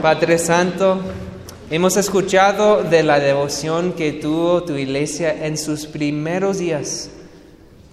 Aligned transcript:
Padre 0.00 0.38
Santo, 0.38 0.98
hemos 1.70 1.98
escuchado 1.98 2.82
de 2.82 3.02
la 3.02 3.20
devoción 3.20 3.92
que 3.92 4.12
tuvo 4.12 4.64
tu 4.64 4.74
iglesia 4.74 5.44
en 5.46 5.58
sus 5.58 5.86
primeros 5.86 6.58
días. 6.58 7.10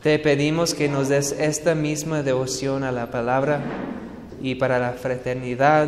Te 0.02 0.18
pedimos 0.18 0.74
que 0.74 0.88
nos 0.88 1.10
des 1.10 1.34
esta 1.34 1.76
misma 1.76 2.24
devoción 2.24 2.86
a 2.86 2.94
la 2.94 3.12
palabra 3.12 3.60
y 4.42 4.56
para 4.56 4.80
la 4.80 4.94
fraternidad, 4.94 5.88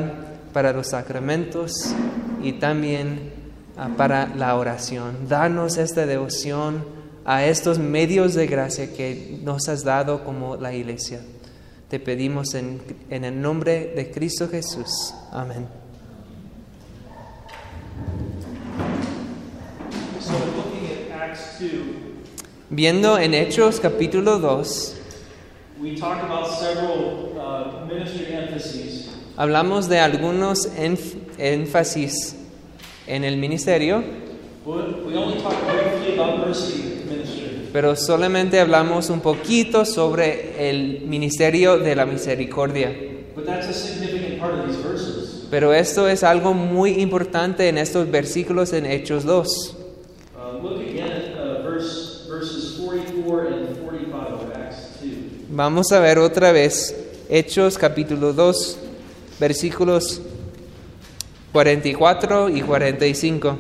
para 0.51 0.73
los 0.73 0.87
sacramentos 0.87 1.95
y 2.43 2.53
también 2.53 3.31
ah, 3.77 3.89
para 3.95 4.27
la 4.35 4.57
oración. 4.57 5.29
Danos 5.29 5.77
esta 5.77 6.05
devoción 6.05 6.83
a 7.23 7.45
estos 7.45 7.79
medios 7.79 8.33
de 8.33 8.45
gracia 8.45 8.93
que 8.93 9.39
nos 9.41 9.69
has 9.69 9.85
dado 9.85 10.25
como 10.25 10.57
la 10.57 10.73
iglesia. 10.73 11.21
Te 11.87 11.97
pedimos 11.97 12.55
en, 12.55 12.81
en 13.09 13.23
el 13.23 13.41
nombre 13.41 13.93
de 13.95 14.11
Cristo 14.11 14.49
Jesús. 14.49 15.13
Amén. 15.31 15.79
So 20.29 20.37
looking 20.55 20.85
at 20.85 21.29
Acts 21.29 21.41
2, 21.41 21.48
Viendo 22.69 23.17
en 23.17 23.33
Hechos 23.33 23.79
capítulo 23.79 24.39
2, 24.39 24.95
we 25.81 25.95
talked 25.95 26.23
about 26.23 26.47
several 26.47 27.33
uh, 27.37 27.85
ministry 27.87 28.27
emphases. 28.33 29.09
hablamos 29.37 29.87
de 29.89 29.99
algunos 29.99 30.67
énf- 30.77 31.15
énfasis 31.37 32.35
en 33.07 33.23
el 33.23 33.37
ministerio, 33.37 34.03
But 34.65 35.05
We 35.05 35.15
only 35.17 35.41
talked 35.41 35.57
briefly 35.65 36.19
about 36.19 36.45
mercy 36.45 37.01
ministry. 37.09 37.69
pero 37.73 37.95
solamente 37.95 38.59
hablamos 38.59 39.09
un 39.09 39.21
poquito 39.21 39.83
sobre 39.85 40.69
el 40.69 41.01
ministerio 41.07 41.79
de 41.79 41.95
la 41.95 42.05
misericordia. 42.05 42.93
But 43.35 43.45
that's 43.45 43.67
a 43.67 43.73
significant 43.73 44.39
part 44.39 44.53
of 44.53 44.67
these 44.67 44.77
verses. 44.83 45.47
Pero 45.49 45.73
esto 45.73 46.07
es 46.07 46.23
algo 46.23 46.53
muy 46.53 47.01
importante 47.01 47.67
en 47.69 47.77
estos 47.79 48.11
versículos 48.11 48.73
en 48.73 48.85
Hechos 48.85 49.23
2. 49.23 49.75
Uh, 50.35 50.61
look 50.61 50.81
again 50.81 51.09
at 51.11 51.39
uh, 51.39 51.63
verse, 51.63 52.27
verses 52.29 52.77
44 52.77 53.47
and 53.47 53.77
45 53.77 54.33
of 54.33 54.51
Acts 54.55 54.99
2. 55.01 55.47
Vamos 55.59 55.91
a 55.91 55.99
ver 55.99 56.19
otra 56.19 56.53
vez 56.53 56.95
Hechos 57.27 57.77
capítulo 57.77 58.31
2, 58.31 58.77
versículos 59.41 60.21
44 61.51 62.47
y 62.47 62.61
45. 62.61 63.59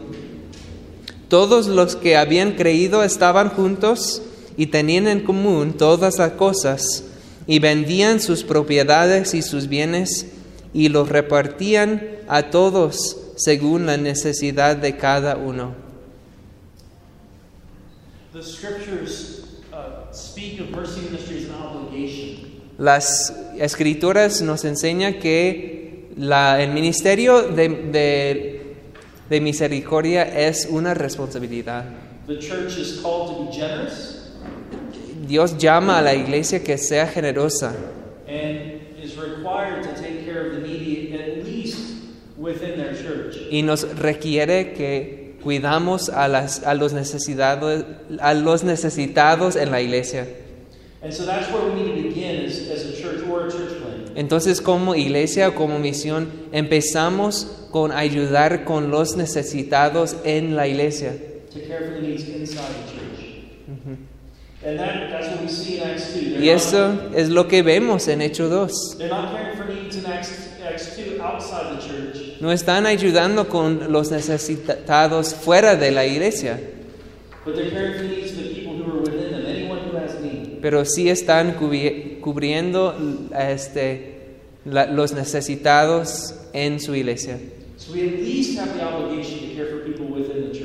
Todos 1.27 1.67
los 1.67 1.97
que 1.97 2.15
habían 2.15 2.53
creído 2.53 3.03
estaban 3.03 3.49
juntos 3.49 4.21
y 4.55 4.67
tenían 4.67 5.09
en 5.09 5.25
común 5.25 5.73
todas 5.73 6.19
las 6.19 6.31
cosas 6.31 7.03
y 7.47 7.59
vendían 7.59 8.21
sus 8.21 8.45
propiedades 8.45 9.33
y 9.33 9.41
sus 9.41 9.67
bienes 9.67 10.27
y 10.73 10.87
los 10.87 11.09
repartían 11.09 12.01
a 12.29 12.43
todos 12.43 13.17
según 13.35 13.85
la 13.85 13.97
necesidad 13.97 14.77
de 14.77 14.95
cada 14.95 15.35
uno. 15.35 15.75
Las 22.77 23.33
escrituras 23.57 24.41
nos 24.41 24.63
enseñan 24.65 25.19
que 25.19 26.05
la- 26.17 26.61
el 26.61 26.71
ministerio 26.71 27.41
de, 27.43 27.69
de- 27.69 28.75
de 29.29 29.41
misericordia 29.41 30.23
es 30.23 30.67
una 30.69 30.93
responsabilidad. 30.93 31.85
The 32.27 32.39
church 32.39 32.77
is 32.77 32.99
called 33.01 33.35
to 33.35 33.45
be 33.45 33.51
generous 33.51 34.15
Dios 35.27 35.57
llama 35.57 35.99
a 35.99 36.01
la 36.01 36.13
iglesia 36.15 36.63
que 36.63 36.77
sea 36.77 37.05
generosa 37.07 37.73
and 38.27 38.81
is 39.03 39.15
required 39.17 39.83
to 39.83 39.89
take 40.01 40.25
care 40.25 40.47
of 40.47 40.53
the 40.55 40.59
needy 40.67 41.13
at 41.13 41.43
least 41.45 41.77
within 42.37 42.77
their 42.77 42.93
church. 42.95 43.35
y 43.51 43.61
nos 43.63 43.83
requiere 43.97 44.73
que 44.73 45.28
cuidamos 45.49 46.09
a, 46.09 46.27
las, 46.27 46.63
a, 46.63 46.75
los, 46.75 46.93
necesitados, 46.93 47.83
a 48.19 48.35
los 48.35 48.63
necesitados 48.63 49.55
en 49.55 49.71
la 49.71 49.81
iglesia. 49.81 50.27
And 51.01 51.11
so 51.11 51.25
that's 51.25 51.51
where 51.51 51.63
we 51.63 51.73
need 51.73 52.03
to 52.03 52.09
begin 52.09 52.45
as, 52.45 52.59
as 52.69 52.85
a 52.85 53.01
church 53.01 53.27
or 53.27 53.47
a 53.47 53.51
church 53.51 53.81
plan. 53.81 54.11
Entonces 54.15 54.61
como 54.61 54.93
iglesia 54.93 55.47
o 55.47 55.55
como 55.55 55.79
misión 55.79 56.29
empezamos 56.51 57.47
con 57.71 57.91
ayudar 57.91 58.63
con 58.63 58.91
los 58.91 59.17
necesitados 59.17 60.17
en 60.23 60.55
la 60.55 60.67
iglesia. 60.67 61.13
to 61.51 61.59
care 61.61 61.79
for 61.79 61.93
the 61.95 62.01
needs 62.01 62.29
inside 62.29 62.69
the 62.85 62.91
church. 62.93 63.47
And 64.63 64.77
that, 64.77 65.09
that's 65.09 65.29
what 65.29 65.41
we 65.41 65.47
see 65.47 65.79
in 65.79 65.89
Acts 65.89 66.13
2. 66.13 66.19
They're 66.19 66.41
Y 66.43 66.49
eso 66.49 66.93
not, 66.93 67.15
es 67.15 67.29
lo 67.29 67.47
que 67.47 67.63
vemos 67.63 68.07
en 68.07 68.21
Hechos 68.21 68.51
2. 68.51 68.97
They're 70.75 70.85
not 70.87 70.95
caring 70.95 71.09
for 71.09 71.15
needs 71.15 71.15
in 71.15 71.19
Acts, 71.19 71.19
Acts 71.19 71.19
2 71.19 71.21
outside 71.21 71.75
the 71.75 71.87
church, 71.87 72.41
No 72.41 72.51
están 72.51 72.85
ayudando 72.85 73.47
con 73.49 73.91
los 73.91 74.11
necesitados 74.11 75.33
fuera 75.35 75.75
de 75.75 75.91
la 75.91 76.05
iglesia, 76.05 76.59
pero 80.61 80.83
sí 80.85 81.09
están 81.09 81.55
cubri- 81.57 82.19
cubriendo 82.19 82.95
este, 83.37 84.19
la- 84.65 84.85
los 84.87 85.13
necesitados 85.13 86.35
en 86.53 86.79
su 86.79 86.95
iglesia. 86.95 87.37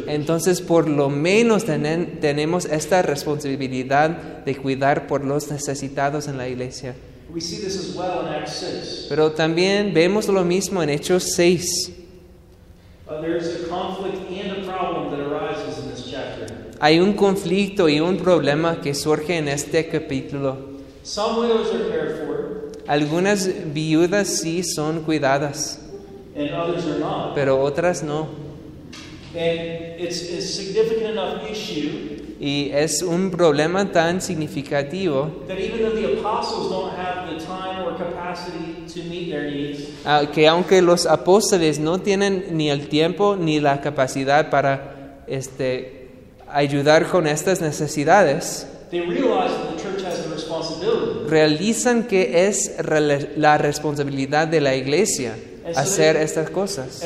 Entonces, 0.07 0.61
por 0.61 0.89
lo 0.89 1.09
menos 1.11 1.65
tenen- 1.65 2.19
tenemos 2.21 2.65
esta 2.67 3.03
responsabilidad 3.03 4.11
de 4.45 4.57
cuidar 4.57 5.07
por 5.07 5.25
los 5.25 5.51
necesitados 5.51 6.29
en 6.29 6.37
la 6.37 6.49
iglesia. 6.49 6.95
We 7.35 7.41
see 7.41 7.57
this 7.61 7.77
as 7.77 7.95
well 7.97 8.27
in 8.27 8.33
Acts 8.33 8.57
6. 8.61 9.07
Pero 9.09 9.33
también 9.33 9.93
vemos 9.93 10.29
lo 10.29 10.45
mismo 10.45 10.83
en 10.83 10.91
Hechos 10.91 11.35
6. 11.35 11.91
Uh, 13.07 13.21
there's 13.21 13.47
a 13.65 13.69
conflict 13.69 14.31
and 14.31 14.63
a 14.63 14.71
problem 14.71 15.11
that 15.11 15.21
arises 15.21 15.79
in 15.79 15.91
this 15.91 16.11
chapter. 16.11 16.47
Hay 16.81 17.01
un 17.01 17.15
conflicto 17.15 17.89
y 17.89 18.01
un 18.01 18.19
problema 18.19 18.81
que 18.81 18.95
surge 18.95 19.37
en 19.37 19.49
este 19.49 19.89
capítulo. 19.89 20.75
Some 21.03 21.41
widows 21.41 21.75
are 21.75 21.91
cared 21.91 22.27
for, 22.27 22.71
Algunas 22.87 23.49
viudas 23.73 24.29
sí 24.29 24.63
son 24.63 25.03
cuidadas, 25.03 25.79
and 26.37 26.51
others 26.51 26.87
are 26.87 26.99
not. 26.99 27.35
pero 27.35 27.61
otras 27.63 28.03
no. 28.03 28.29
Y 32.47 32.71
es 32.75 33.01
un 33.01 33.31
problema 33.31 33.91
tan 33.91 34.21
significativo 34.21 35.45
that 35.49 35.59
even 35.59 35.81
though 35.81 35.95
the 35.99 36.21
apostles 36.21 36.69
don't 36.69 36.93
have 36.93 37.27
the 37.27 37.43
time 37.43 37.87
or 37.87 37.97
capacity 37.97 38.85
to 38.87 39.09
meet 39.09 39.31
their 39.31 39.51
needs, 39.51 39.89
que 40.35 40.47
aunque 40.47 40.83
los 40.83 41.07
apóstoles 41.07 41.79
no 41.79 42.03
tienen 42.03 42.49
ni 42.51 42.69
el 42.69 42.89
tiempo 42.89 43.37
ni 43.37 43.61
la 43.61 43.81
capacidad 43.81 44.51
para 44.51 45.23
este, 45.27 46.11
ayudar 46.53 47.07
con 47.09 47.27
estas 47.27 47.63
necesidades, 47.63 48.67
they 48.91 49.01
realize 49.01 49.51
that 49.51 49.75
the 49.75 49.83
church 49.83 50.05
has 50.05 50.27
a 50.27 50.29
responsibility. 50.29 51.27
realizan 51.27 52.03
que 52.03 52.47
es 52.47 52.77
la 53.39 53.57
responsabilidad 53.57 54.49
de 54.49 54.61
la 54.61 54.77
iglesia 54.77 55.35
hacer 55.75 56.17
estas 56.17 56.51
cosas. 56.51 57.03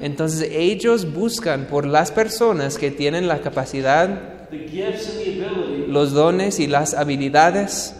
Entonces 0.00 0.48
ellos 0.50 1.12
buscan 1.12 1.66
por 1.66 1.86
las 1.86 2.10
personas 2.10 2.78
que 2.78 2.90
tienen 2.90 3.28
la 3.28 3.40
capacidad, 3.40 4.48
the 4.50 4.58
gifts, 4.68 5.08
and 5.08 5.18
the 5.18 5.44
ability 5.44 5.72
los 5.92 6.12
dones 6.12 6.58
y 6.58 6.66
las 6.66 6.94
habilidades 6.94 7.94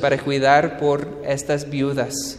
para 0.00 0.18
cuidar 0.18 0.78
por 0.78 1.22
estas 1.24 1.68
viudas. 1.68 2.38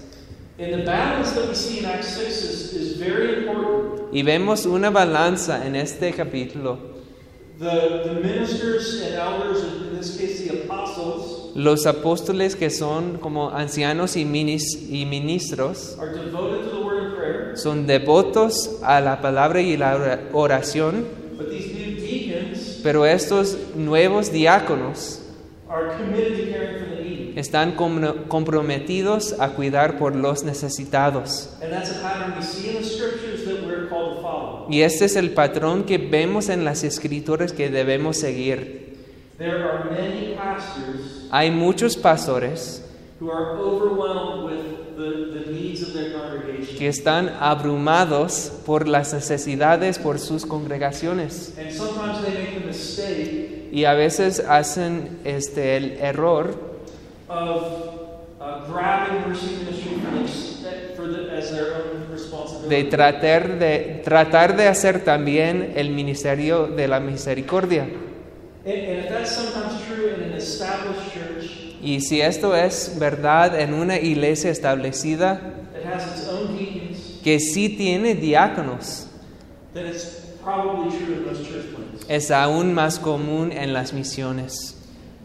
And 0.58 0.72
the 0.72 0.84
balance 0.84 1.32
that 1.36 1.48
we 1.48 1.56
see 1.56 1.80
in 1.80 1.86
Acts 1.86 2.18
6 2.18 2.28
is, 2.28 2.74
is 2.74 3.00
very 3.00 3.40
important. 3.40 4.14
Y 4.14 4.24
vemos 4.24 4.66
una 4.66 4.90
balanza 4.90 5.66
en 5.66 5.78
este 5.78 6.12
capítulo. 6.12 6.89
Los 11.56 11.86
apóstoles 11.86 12.56
que 12.56 12.70
son 12.70 13.18
como 13.18 13.50
ancianos 13.50 14.16
y, 14.16 14.24
minis- 14.24 14.88
y 14.90 15.06
ministros 15.06 15.98
are 16.00 16.12
devoted 16.14 16.70
to 16.70 16.78
the 16.78 16.82
word 16.86 17.04
and 17.08 17.16
prayer, 17.16 17.58
son 17.58 17.86
devotos 17.86 18.78
a 18.82 19.02
la 19.02 19.20
palabra 19.22 19.60
y 19.62 19.76
la 19.76 19.96
ora- 19.96 20.20
oración, 20.32 21.06
but 21.38 21.50
these 21.50 21.74
new 21.74 22.00
deacons 22.00 22.80
pero 22.82 23.06
estos 23.06 23.58
nuevos 23.76 24.32
diáconos 24.32 25.20
are 25.70 25.98
committed 25.98 26.38
to 26.46 26.52
caring 26.52 26.80
for 26.80 26.96
the 26.96 27.04
needy. 27.04 27.34
están 27.36 27.74
com- 27.76 28.26
comprometidos 28.30 29.36
a 29.40 29.50
cuidar 29.50 29.98
por 29.98 30.16
los 30.16 30.44
necesitados. 30.46 31.50
Y 34.70 34.82
este 34.82 35.06
es 35.06 35.16
el 35.16 35.32
patrón 35.32 35.84
que 35.84 35.98
vemos 35.98 36.50
en 36.50 36.64
las 36.64 36.84
escrituras 36.84 37.54
que 37.54 37.70
debemos 37.70 38.18
seguir. 38.18 38.98
There 39.38 39.64
are 39.64 39.90
many 39.90 40.36
pastors 40.36 41.28
Hay 41.32 41.50
muchos 41.50 41.96
pastores 41.96 42.84
who 43.20 43.32
are 43.32 43.58
overwhelmed 43.58 44.46
with 44.46 44.98
the, 44.98 45.40
the 45.40 45.52
needs 45.52 45.82
of 45.82 45.94
their 45.94 46.12
congregation. 46.12 46.78
que 46.78 46.88
están 46.88 47.30
abrumados 47.40 48.52
por 48.66 48.88
las 48.88 49.14
necesidades 49.14 49.98
por 49.98 50.20
sus 50.20 50.46
congregaciones 50.46 51.54
And 51.58 51.72
sometimes 51.72 52.22
they 52.26 52.34
make 52.34 52.60
the 52.60 52.68
mistake 52.68 53.70
y 53.72 53.86
a 53.86 53.94
veces 53.94 54.40
hacen 54.42 55.20
este 55.24 55.78
el 55.78 55.98
error 56.02 56.56
of 57.30 57.64
uh, 58.42 58.66
grabbing 58.68 59.30
ministry 59.30 59.56
for 59.66 60.89
de 62.68 62.84
tratar 62.86 63.60
de 63.60 64.02
tratar 64.04 64.56
de 64.56 64.68
hacer 64.68 65.04
también 65.04 65.74
el 65.76 65.90
ministerio 65.90 66.68
de 66.68 66.88
la 66.88 67.00
misericordia. 67.00 67.84
And, 68.66 68.74
and 68.74 69.06
if 69.06 69.10
that's 69.10 69.32
sometimes 69.32 69.82
true 69.88 70.14
in 70.16 70.22
an 70.22 70.34
established 70.34 71.14
church 71.14 71.70
Y 71.82 72.02
si 72.02 72.20
esto 72.20 72.56
es 72.56 72.98
verdad 73.00 73.58
en 73.60 73.74
una 73.74 73.98
iglesia 73.98 74.52
establecida 74.52 75.40
que 77.24 77.40
sí 77.40 77.70
tiene 77.70 78.16
diáconos, 78.16 79.08
es 82.10 82.32
aún 82.32 82.74
más 82.74 83.00
común 83.00 83.52
en 83.52 83.72
las 83.72 83.94
misiones. 83.94 84.76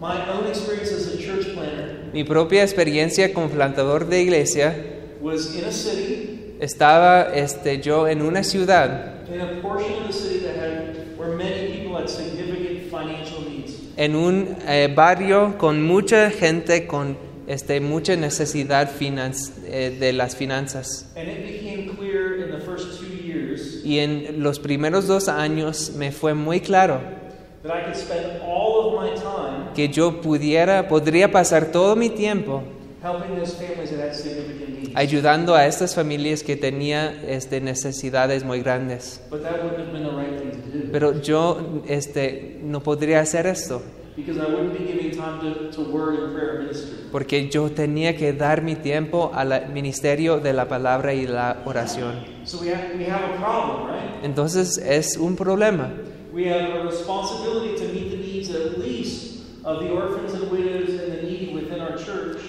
My 0.00 0.28
own 0.30 0.46
experience 0.48 0.92
as 0.92 1.14
a 1.14 1.18
church 1.18 1.54
planter 1.54 2.10
Mi 2.12 2.24
propia 2.24 2.62
experiencia 2.62 3.32
como 3.32 3.48
plantador 3.48 4.06
de 4.06 4.22
iglesia 4.22 4.93
was 5.24 5.56
in 5.56 5.64
a 5.64 5.72
city, 5.72 6.54
estaba 6.60 7.34
este, 7.34 7.80
yo 7.80 8.06
en 8.06 8.20
una 8.22 8.42
ciudad, 8.44 9.26
in 9.32 9.40
a 9.40 9.60
portion 9.62 9.92
of 10.02 10.06
the 10.06 10.12
city 10.12 10.40
that 10.40 10.56
had 10.56 11.16
where 11.18 11.34
many 11.36 11.72
people 11.78 11.96
had 11.96 12.08
significant 12.08 12.90
financial 12.90 13.40
needs. 13.48 13.72
en 13.96 14.14
un 14.14 14.56
eh, 14.68 14.92
barrio 14.94 15.56
con 15.58 15.82
mucha 15.82 16.30
gente 16.30 16.86
con 16.86 17.16
este, 17.46 17.80
mucha 17.80 18.16
necesidad 18.16 18.90
finan- 18.90 19.34
eh, 19.66 19.96
de 19.98 20.12
las 20.12 20.36
finanzas. 20.36 21.06
And 21.16 21.28
it 21.28 21.42
became 21.46 21.94
clear 21.96 22.44
in 22.44 22.50
the 22.50 22.60
first 22.60 23.00
two 23.00 23.06
years 23.06 23.82
Y 23.84 23.98
en 23.98 24.42
los 24.42 24.58
primeros 24.58 25.06
dos 25.06 25.28
años 25.28 25.92
me 25.96 26.10
fue 26.12 26.34
muy 26.34 26.60
claro 26.60 27.00
that 27.62 27.72
I 27.74 27.82
could 27.84 27.96
spend 27.96 28.42
all 28.42 28.94
of 28.94 29.02
my 29.02 29.14
time 29.14 29.72
que 29.74 29.88
yo 29.88 30.20
pudiera, 30.20 30.86
podría 30.88 31.30
pasar 31.32 31.72
todo 31.72 31.96
mi 31.96 32.10
tiempo 32.10 32.62
helping 33.02 33.36
those 33.36 33.54
families 33.54 33.90
that 33.90 34.00
had 34.00 34.14
significant. 34.14 34.73
Ayudando 34.94 35.54
a 35.54 35.66
estas 35.66 35.94
familias 35.94 36.42
que 36.42 36.56
tenían 36.56 37.20
este, 37.26 37.60
necesidades 37.60 38.44
muy 38.44 38.60
grandes. 38.60 39.20
But 39.30 39.42
that 39.42 39.62
wouldn't 39.62 39.78
have 39.78 39.92
been 39.92 40.04
the 40.04 40.10
right 40.10 40.38
thing 40.38 40.50
to 40.50 40.78
do 40.78 40.92
Pero 40.92 41.20
yo 41.20 41.82
este, 41.88 42.60
no 42.62 42.80
podría 42.82 43.20
hacer 43.20 43.46
esto 43.46 43.82
porque 47.10 47.48
yo 47.48 47.70
tenía 47.72 48.16
que 48.16 48.32
dar 48.32 48.62
mi 48.62 48.76
tiempo 48.76 49.32
al 49.34 49.70
ministerio 49.72 50.38
de 50.38 50.52
la 50.52 50.68
palabra 50.68 51.14
y 51.14 51.26
la 51.26 51.62
oración. 51.64 52.24
So 52.44 52.60
we 52.60 52.68
have, 52.68 52.96
we 52.96 53.06
have 53.06 53.24
a 53.24 53.36
problem, 53.38 53.88
right? 53.88 54.24
Entonces 54.24 54.78
es 54.78 55.16
un 55.16 55.34
problema. 55.34 55.92
We 56.32 56.48
have 56.48 56.80
a 56.80 56.84
responsibility 56.84 57.76
to 57.76 57.92
meet 57.92 58.10
the 58.10 58.16
needs 58.16 58.50
at 58.50 58.78
least 58.78 59.42
of 59.64 59.80
the 59.80 59.90
orphans 59.90 60.34
and 60.34 60.50
widows 60.50 60.90
and 60.90 61.12
the 61.12 61.22
needy. 61.22 61.34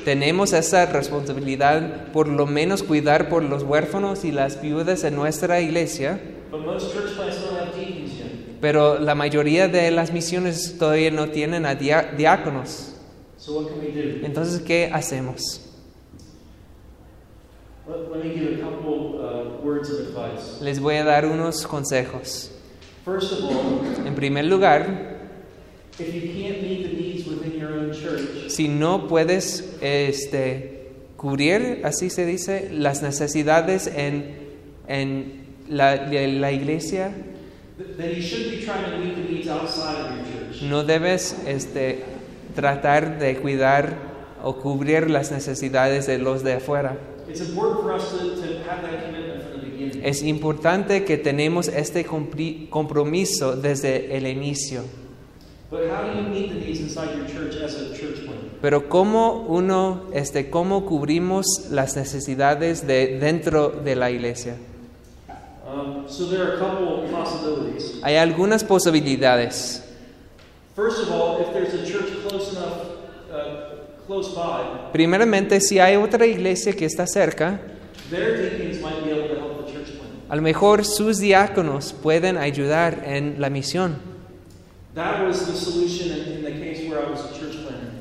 Tenemos 0.03 0.53
esa 0.53 0.85
responsabilidad 0.85 2.07
por 2.13 2.27
lo 2.27 2.45
menos 2.45 2.83
cuidar 2.83 3.29
por 3.29 3.43
los 3.43 3.63
huérfanos 3.63 4.23
y 4.25 4.31
las 4.31 4.61
viudas 4.61 5.03
en 5.03 5.15
nuestra 5.15 5.61
iglesia, 5.61 6.19
But 6.51 6.65
most 6.65 6.93
church 6.93 7.15
plants 7.15 7.41
don't 7.41 7.57
have 7.59 7.75
deacons 7.75 8.17
yet. 8.17 8.59
pero 8.61 8.99
la 8.99 9.15
mayoría 9.15 9.67
de 9.67 9.89
las 9.91 10.11
misiones 10.13 10.77
todavía 10.77 11.11
no 11.11 11.29
tienen 11.29 11.65
a 11.65 11.75
diáconos. 11.75 12.93
So 13.37 13.59
what 13.59 13.67
can 13.67 13.79
we 13.79 13.91
do? 13.91 14.25
Entonces, 14.25 14.61
¿qué 14.61 14.89
hacemos? 14.93 15.61
Let, 17.87 18.09
let 18.11 18.23
me 18.23 18.33
give 18.33 18.59
a 18.59 18.63
couple 18.63 19.19
uh, 19.19 19.61
words 19.63 19.89
of 19.89 19.99
advice. 20.07 20.61
Les 20.61 20.79
voy 20.79 20.95
a 20.95 21.03
dar 21.03 21.25
unos 21.25 21.67
consejos. 21.67 22.51
First 23.03 23.33
of 23.33 23.43
all, 23.43 24.07
En 24.07 24.15
primer 24.15 24.45
lugar, 24.45 25.14
si 28.47 28.67
no 28.67 29.07
puedes 29.07 29.75
este, 29.81 30.87
cubrir, 31.17 31.81
así 31.83 32.09
se 32.09 32.25
dice, 32.25 32.69
las 32.71 33.01
necesidades 33.01 33.87
en, 33.87 34.35
en 34.87 35.45
la, 35.69 35.95
la 36.07 36.51
iglesia, 36.51 37.13
th- 37.77 37.97
then 37.97 38.15
you 38.15 38.21
should 38.21 38.51
be 38.51 38.57
trying 38.65 38.83
to 38.91 38.97
meet 38.99 39.15
the 39.15 39.33
needs 39.33 39.47
outside 39.47 39.95
of 40.01 40.11
your 40.11 40.49
church. 40.51 40.61
no 40.63 40.83
debes 40.83 41.35
este, 41.47 42.03
tratar 42.55 43.19
de 43.19 43.37
cuidar 43.37 43.95
o 44.43 44.57
cubrir 44.57 45.09
las 45.09 45.31
necesidades 45.31 46.05
de 46.07 46.17
los 46.19 46.43
de 46.43 46.53
afuera. 46.53 46.97
It's 47.27 47.41
important 47.41 47.81
for 47.81 47.93
us 47.93 48.11
to, 48.11 48.17
to 48.35 48.69
have 48.69 48.81
that 48.83 49.05
commitment 49.05 49.41
from 49.49 49.61
the 49.61 49.67
beginning. 49.67 50.05
Es 50.05 50.21
importante 50.21 51.03
que 51.03 51.17
tenemos 51.17 51.67
este 51.67 52.05
compromiso 52.05 53.55
desde 53.55 54.15
el 54.15 54.27
inicio. 54.27 54.83
Pero 58.61 58.89
cómo 58.89 59.45
uno, 59.47 60.05
este, 60.13 60.49
cómo 60.49 60.85
cubrimos 60.85 61.45
las 61.69 61.95
necesidades 61.95 62.87
de 62.87 63.19
dentro 63.19 63.69
de 63.69 63.95
la 63.95 64.09
iglesia. 64.11 64.55
Um, 65.67 66.07
so 66.07 66.29
there 66.29 66.41
are 66.41 66.55
a 66.55 66.59
couple 66.59 67.09
possibilities. 67.11 67.99
Hay 68.03 68.15
algunas 68.15 68.63
posibilidades. 68.63 69.83
First 70.75 70.99
of 70.99 71.11
all, 71.11 71.41
if 71.41 71.53
there's 71.53 71.73
a 71.73 71.85
church 71.85 72.11
close 72.27 72.51
enough, 72.51 72.81
uh, 73.31 74.05
close 74.05 74.35
by, 74.35 74.91
Primeramente, 74.91 75.59
si 75.61 75.79
hay 75.79 75.95
otra 75.95 76.25
iglesia 76.25 76.73
que 76.73 76.85
está 76.85 77.07
cerca, 77.07 77.59
a 80.29 80.35
lo 80.35 80.41
mejor 80.41 80.85
sus 80.85 81.17
diáconos 81.17 81.93
pueden 81.93 82.37
ayudar 82.37 83.03
en 83.05 83.39
la 83.39 83.49
misión. 83.49 84.14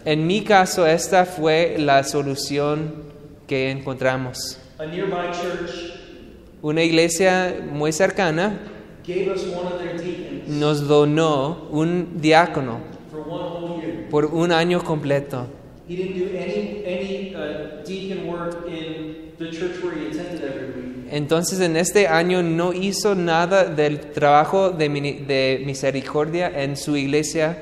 En 0.04 0.26
mi 0.26 0.44
caso, 0.44 0.86
esta 0.86 1.24
fue 1.24 1.76
la 1.78 2.04
solución 2.04 3.04
que 3.46 3.70
encontramos. 3.70 4.58
A 4.78 4.86
nearby 4.86 5.30
church 5.32 5.94
Una 6.62 6.82
iglesia 6.82 7.60
muy 7.70 7.92
cercana 7.92 8.58
gave 9.06 9.30
us 9.30 9.42
one 9.42 9.66
of 9.66 9.78
their 9.78 9.98
deacons 9.98 10.48
nos 10.48 10.86
donó 10.86 11.68
un 11.70 12.20
diácono 12.20 12.78
por 14.10 14.26
un 14.26 14.52
año 14.52 14.82
completo. 14.82 15.46
Entonces 21.14 21.60
en 21.60 21.76
este 21.76 22.08
año 22.08 22.42
no 22.42 22.72
hizo 22.72 23.14
nada 23.14 23.66
del 23.66 24.00
trabajo 24.00 24.70
de, 24.70 25.62
misericordia 25.64 26.50
en 26.60 26.76
su 26.76 26.96
iglesia, 26.96 27.56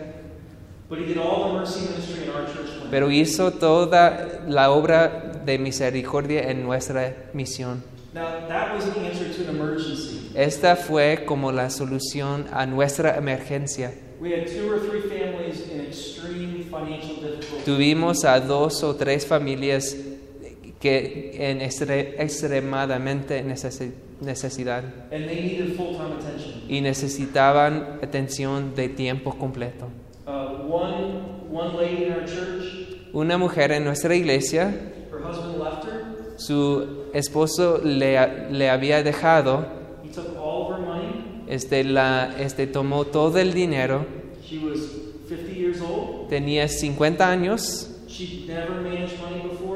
pero 2.91 3.11
hizo 3.11 3.51
toda 3.51 4.41
la 4.49 4.71
obra 4.71 5.43
de 5.45 5.59
misericordia 5.59 6.51
en 6.51 6.63
nuestra 6.63 7.15
misión. 7.35 7.85
Now, 8.15 8.49
that 8.49 8.75
was 8.75 8.87
the 8.87 9.01
answer 9.01 9.29
to 9.29 9.51
an 9.51 9.57
emergency. 9.57 10.31
Esta 10.35 10.75
fue 10.75 11.27
como 11.27 11.53
la 11.53 11.69
solución 11.69 12.47
a 12.55 12.65
nuestra 12.65 13.19
emergencia. 13.19 13.93
We 14.19 14.33
had 14.33 14.47
two 14.47 14.73
or 14.73 14.81
three 14.81 15.03
families 15.03 15.69
in 15.69 15.83
extreme 15.83 16.65
financial 16.71 17.17
difficulty. 17.17 17.65
Tuvimos 17.67 18.25
a 18.25 18.41
dos 18.41 18.83
o 18.83 18.95
tres 18.97 19.27
familias 19.27 19.95
que 20.83 21.31
en 21.39 21.61
extre- 21.61 22.15
extremadamente 22.19 23.45
necesi- 23.45 23.93
necesidad 24.21 24.83
And 25.13 25.27
they 25.27 25.41
needed 25.41 25.77
full 25.77 25.97
time 25.97 26.15
attention. 26.19 26.63
y 26.69 26.81
necesitaban 26.81 27.99
atención 28.03 28.75
de 28.75 28.89
tiempo 28.89 29.33
completo. 29.39 29.87
Uh, 30.27 30.67
one, 30.69 31.23
one 31.53 31.77
lady 31.77 32.05
in 32.07 32.13
our 32.13 32.25
church, 32.25 32.89
Una 33.15 33.37
mujer 33.39 33.73
en 33.73 33.85
nuestra 33.85 34.15
iglesia, 34.17 34.75
her 35.11 35.19
husband 35.23 35.59
left 35.63 35.85
her. 35.85 36.03
su 36.37 37.05
esposo 37.15 37.79
le, 37.85 38.51
le 38.51 38.71
había 38.71 39.03
dejado, 39.03 39.67
He 40.05 40.09
took 40.09 40.37
all 40.37 40.73
of 40.73 40.79
her 40.79 40.85
money. 40.85 41.45
este, 41.49 41.85
la, 41.85 42.35
este, 42.41 42.67
tomó 42.67 43.05
todo 43.05 43.39
el 43.39 43.53
dinero, 43.53 44.05
She 44.49 44.59
was 44.59 44.81
50 45.29 45.53
years 45.53 45.81
old. 45.81 46.29
tenía 46.29 46.67
50 46.69 47.31
años, 47.31 47.89
She'd 48.09 48.47
never 48.49 48.81
managed. 48.83 49.19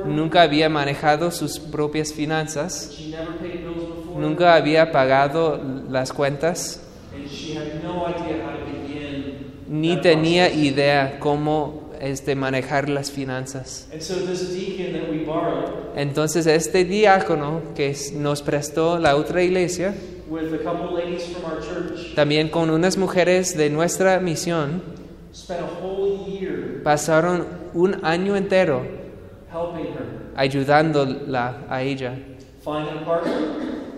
Nunca 0.07 0.43
había 0.43 0.69
manejado 0.69 1.31
sus 1.31 1.59
propias 1.59 2.13
finanzas, 2.13 2.97
nunca 4.17 4.55
había 4.55 4.93
pagado 4.93 5.61
las 5.91 6.13
cuentas, 6.13 6.83
ni 9.69 10.01
tenía 10.01 10.53
idea 10.53 11.19
cómo 11.19 11.91
este, 12.01 12.35
manejar 12.35 12.89
las 12.89 13.11
finanzas. 13.11 13.89
Entonces 15.97 16.47
este 16.47 16.85
diácono 16.85 17.63
que 17.75 17.97
nos 18.15 18.43
prestó 18.43 18.99
la 18.99 19.17
otra 19.17 19.43
iglesia, 19.43 19.95
with 20.29 20.53
a 20.53 20.59
couple 20.59 20.93
ladies 20.93 21.25
from 21.29 21.45
our 21.45 21.61
church 21.61 22.15
también 22.15 22.49
con 22.49 22.71
unas 22.71 22.97
mujeres 22.97 23.57
de 23.57 23.71
nuestra 23.71 24.19
misión, 24.19 24.83
spent 25.33 25.61
a 25.61 25.85
whole 25.85 26.25
year 26.27 26.83
pasaron 26.83 27.47
un 27.75 28.05
año 28.05 28.37
entero 28.37 28.83
ayudándola 30.37 31.65
a 31.69 31.83
ella. 31.83 32.15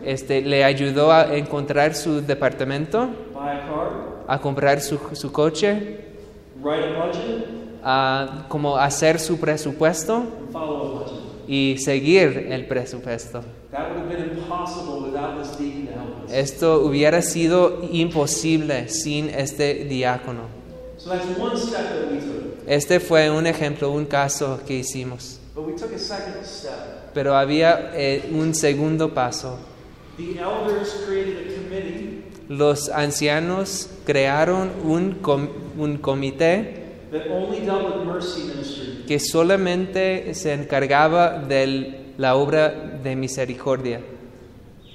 Este, 0.05 0.41
le 0.43 0.65
ayudó 0.65 1.12
a 1.12 1.35
encontrar 1.37 1.95
su 1.95 2.21
departamento, 2.21 3.09
a 4.27 4.38
comprar 4.41 4.81
su, 4.81 4.99
su 5.12 5.33
coche, 5.33 6.05
a 7.83 8.47
como 8.49 8.77
hacer 8.77 9.19
su 9.19 9.38
presupuesto 9.38 10.25
y 11.47 11.77
seguir 11.79 12.49
el 12.50 12.67
presupuesto. 12.67 13.43
That 13.71 13.91
would 13.91 13.99
have 13.99 14.09
been 14.09 14.38
impossible 14.38 15.11
without 15.11 15.38
this 15.38 15.57
deacon 15.59 15.87
to 15.87 15.93
help 15.93 16.25
us. 16.25 16.33
Esto 16.33 16.81
hubiera 16.81 17.21
sido 17.23 17.81
imposible 17.91 18.88
sin 18.88 19.29
este 19.29 19.85
diácono. 19.85 20.43
Este 22.67 23.00
fue 23.00 23.31
un 23.31 23.47
ejemplo, 23.47 23.91
un 23.91 24.05
caso 24.05 24.61
que 24.67 24.75
hicimos. 24.75 25.38
But 25.59 25.67
we 25.67 25.75
took 25.75 25.93
a 25.93 25.99
second 25.99 26.45
step. 26.45 27.12
Pero 27.12 27.35
había 27.37 27.91
eh, 27.93 28.31
un 28.33 28.55
segundo 28.55 29.12
paso. 29.12 29.59
The 30.17 30.38
elders 30.38 31.03
created 31.05 31.49
a 31.50 31.55
committee 31.57 32.23
Los 32.49 32.88
ancianos 32.91 33.91
crearon 34.07 34.71
un, 34.85 35.15
com- 35.21 35.49
un 35.77 35.99
comité 35.99 36.85
that 37.11 37.27
only 37.29 37.67
dealt 37.67 37.97
with 37.97 38.05
mercy 38.07 38.43
ministry. 38.45 39.05
que 39.09 39.19
solamente 39.19 40.33
se 40.35 40.53
encargaba 40.53 41.41
de 41.41 42.12
la 42.19 42.37
obra 42.37 42.69
de 43.03 43.17
misericordia. 43.17 44.00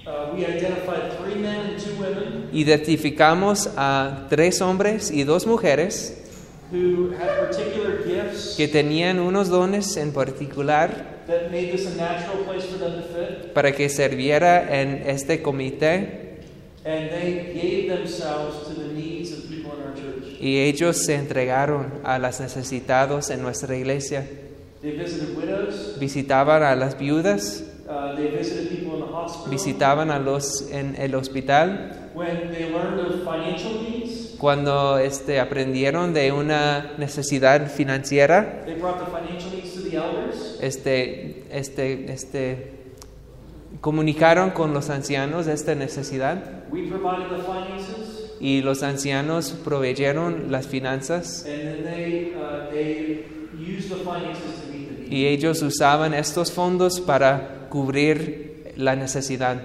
Uh, 0.08 0.34
we 0.34 0.46
identified 0.46 1.12
three 1.22 1.36
men 1.36 1.72
and 1.72 1.78
two 1.78 1.92
women 2.02 2.48
Identificamos 2.54 3.70
a 3.76 4.28
tres 4.30 4.62
hombres 4.62 5.12
y 5.12 5.26
dos 5.26 5.46
mujeres 5.46 6.23
who 6.74 7.12
had 7.14 7.48
particular 7.48 8.04
gifts 8.04 8.56
que 8.58 8.68
tenían 8.68 9.20
unos 9.20 9.50
dones 9.50 9.96
en 9.98 10.12
particular 10.12 10.90
that 11.28 11.52
made 11.52 11.72
this 11.72 11.86
a 11.88 11.96
natural 11.96 12.44
place 12.46 12.66
for 12.66 12.80
them 12.80 12.96
to 12.96 13.04
fit. 13.04 13.54
para 13.54 13.72
que 13.72 13.88
serviera 13.90 14.82
en 14.82 15.04
este 15.08 15.42
comité 15.42 16.20
And 16.86 17.10
they 17.12 17.54
gave 17.54 17.88
themselves 17.96 18.68
to 18.68 18.74
the 18.74 18.92
needs 18.94 19.32
of 19.32 19.48
people 19.48 19.72
in 19.78 19.84
our 19.88 19.94
church. 19.96 20.36
y 20.42 20.58
ellos 20.60 20.98
se 20.98 21.16
entregaron 21.16 21.94
a 22.04 22.20
los 22.20 22.42
necesitados 22.42 23.30
en 23.30 23.42
nuestra 23.42 23.78
iglesia. 23.78 24.28
They 24.82 24.92
visited 24.92 25.38
widows. 25.38 25.98
Visitaban 25.98 26.62
a 26.64 26.76
las 26.76 26.98
viudas, 26.98 27.64
Uh, 27.88 28.16
they 28.16 28.28
visited 28.28 28.70
people 28.70 28.96
in 28.96 29.02
the 29.02 29.12
hospital. 29.14 29.50
visitaban 29.52 30.10
a 30.12 30.18
los 30.20 30.70
en 30.72 30.96
el 30.98 31.14
hospital. 31.16 31.92
When 32.14 32.50
they 32.52 32.70
learned 32.72 33.00
of 33.00 33.24
financial 33.24 33.82
needs, 33.82 34.23
Cuando 34.44 34.98
este, 34.98 35.40
aprendieron 35.40 36.14
de 36.14 36.34
una 36.34 36.96
necesidad 36.98 37.72
financiera, 37.72 38.64
they 38.66 38.76
brought 38.76 39.00
the 39.00 39.06
financial 39.06 39.50
needs 39.52 39.74
to 39.74 39.80
the 39.90 39.96
elders. 39.96 40.58
este, 40.62 41.46
este, 41.50 42.12
este, 42.12 42.74
comunicaron 43.80 44.52
con 44.52 44.74
los 44.74 44.90
ancianos 44.90 45.48
esta 45.48 45.76
necesidad 45.76 46.44
We 46.70 46.90
provided 46.90 47.30
the 47.30 47.42
finances, 47.42 48.34
y 48.42 48.62
los 48.62 48.84
ancianos 48.84 49.54
proveyeron 49.64 50.52
las 50.52 50.68
finanzas 50.68 51.46
and 51.46 51.62
then 51.62 51.84
they 51.86 52.34
uh, 52.36 52.70
they 52.70 53.26
used 53.58 53.90
the 53.92 54.04
finances 54.04 54.60
to 54.62 54.74
meet 54.74 54.90
the 54.90 54.96
needs. 55.04 55.10
y 55.10 55.28
ellos 55.28 55.62
usaban 55.62 56.14
estos 56.14 56.52
fondos 56.52 57.00
para 57.00 57.70
cubrir 57.70 58.74
la 58.76 58.98
necesidad. 58.98 59.56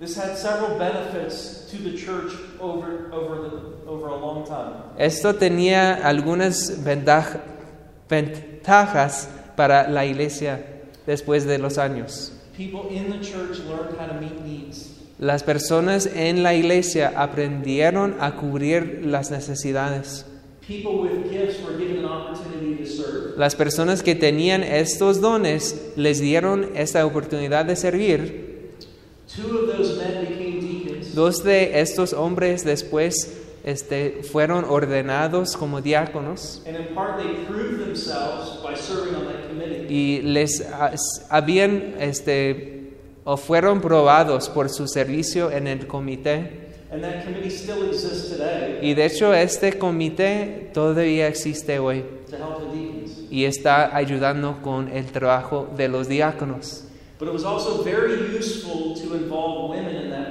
This 0.00 0.16
had 0.16 0.34
several 0.38 0.78
benefits 0.78 1.68
to 1.70 1.76
the 1.76 1.94
church 1.94 2.32
over 2.58 3.10
over 3.12 3.50
the 3.50 3.77
over 3.88 4.08
a 4.08 4.16
long 4.16 4.44
time. 4.44 4.76
Esto 4.98 5.34
tenía 5.34 5.94
algunas 5.94 6.84
ventaj- 6.84 7.40
ventajas 8.08 9.28
para 9.56 9.88
la 9.88 10.04
iglesia 10.04 10.64
después 11.06 11.44
de 11.46 11.58
los 11.58 11.78
años. 11.78 12.32
Las 15.18 15.42
personas 15.42 16.06
en 16.06 16.42
la 16.42 16.54
iglesia 16.54 17.12
aprendieron 17.16 18.16
a 18.20 18.36
cubrir 18.36 19.02
las 19.04 19.30
necesidades. 19.30 20.26
Las 23.36 23.54
personas 23.56 24.02
que 24.02 24.14
tenían 24.14 24.62
estos 24.62 25.20
dones 25.20 25.92
les 25.96 26.20
dieron 26.20 26.70
esta 26.76 27.04
oportunidad 27.06 27.64
de 27.64 27.76
servir. 27.76 28.48
Two 29.34 29.44
of 29.58 29.76
those 29.76 29.96
men 29.98 30.26
became 30.26 30.60
deacons, 30.60 31.14
Dos 31.14 31.44
de 31.44 31.80
estos 31.80 32.12
hombres 32.12 32.64
después 32.64 33.36
este, 33.68 34.22
fueron 34.22 34.64
ordenados 34.64 35.56
como 35.56 35.80
diáconos 35.82 36.62
and 36.66 36.76
in 36.76 36.94
part 36.94 37.18
they 37.18 37.44
proved 37.46 37.78
themselves 37.80 38.62
by 38.62 38.74
serving 38.74 39.14
on 39.14 39.26
that 39.26 39.46
committee. 39.48 39.86
y 39.92 40.22
les 40.22 40.62
ah, 40.72 40.92
habían 41.28 41.94
este, 42.00 42.92
o 43.24 43.36
fueron 43.36 43.80
probados 43.80 44.48
por 44.48 44.70
su 44.70 44.88
servicio 44.88 45.50
en 45.50 45.66
el 45.66 45.86
comité. 45.86 46.66
And 46.90 47.02
that 47.02 47.24
committee 47.24 47.50
still 47.50 47.86
exists 47.90 48.30
today 48.30 48.78
Y 48.80 48.94
de 48.94 49.04
hecho 49.04 49.34
este 49.34 49.78
comité 49.78 50.70
todavía 50.72 51.28
existe 51.28 51.78
hoy 51.78 52.02
to 52.30 52.36
help 52.36 52.60
the 52.60 52.74
deacons. 52.74 53.18
y 53.30 53.44
está 53.44 53.94
ayudando 53.94 54.62
con 54.62 54.88
el 54.88 55.04
trabajo 55.12 55.68
de 55.76 55.88
los 55.88 56.08
diáconos. 56.08 56.84
But 57.18 57.28
it 57.28 57.34
was 57.34 57.44
also 57.44 57.82
very 57.82 58.34
useful 58.38 58.94
to 58.94 59.14
involve 59.16 59.70
women 59.70 59.96
in 59.96 60.10
that. 60.10 60.27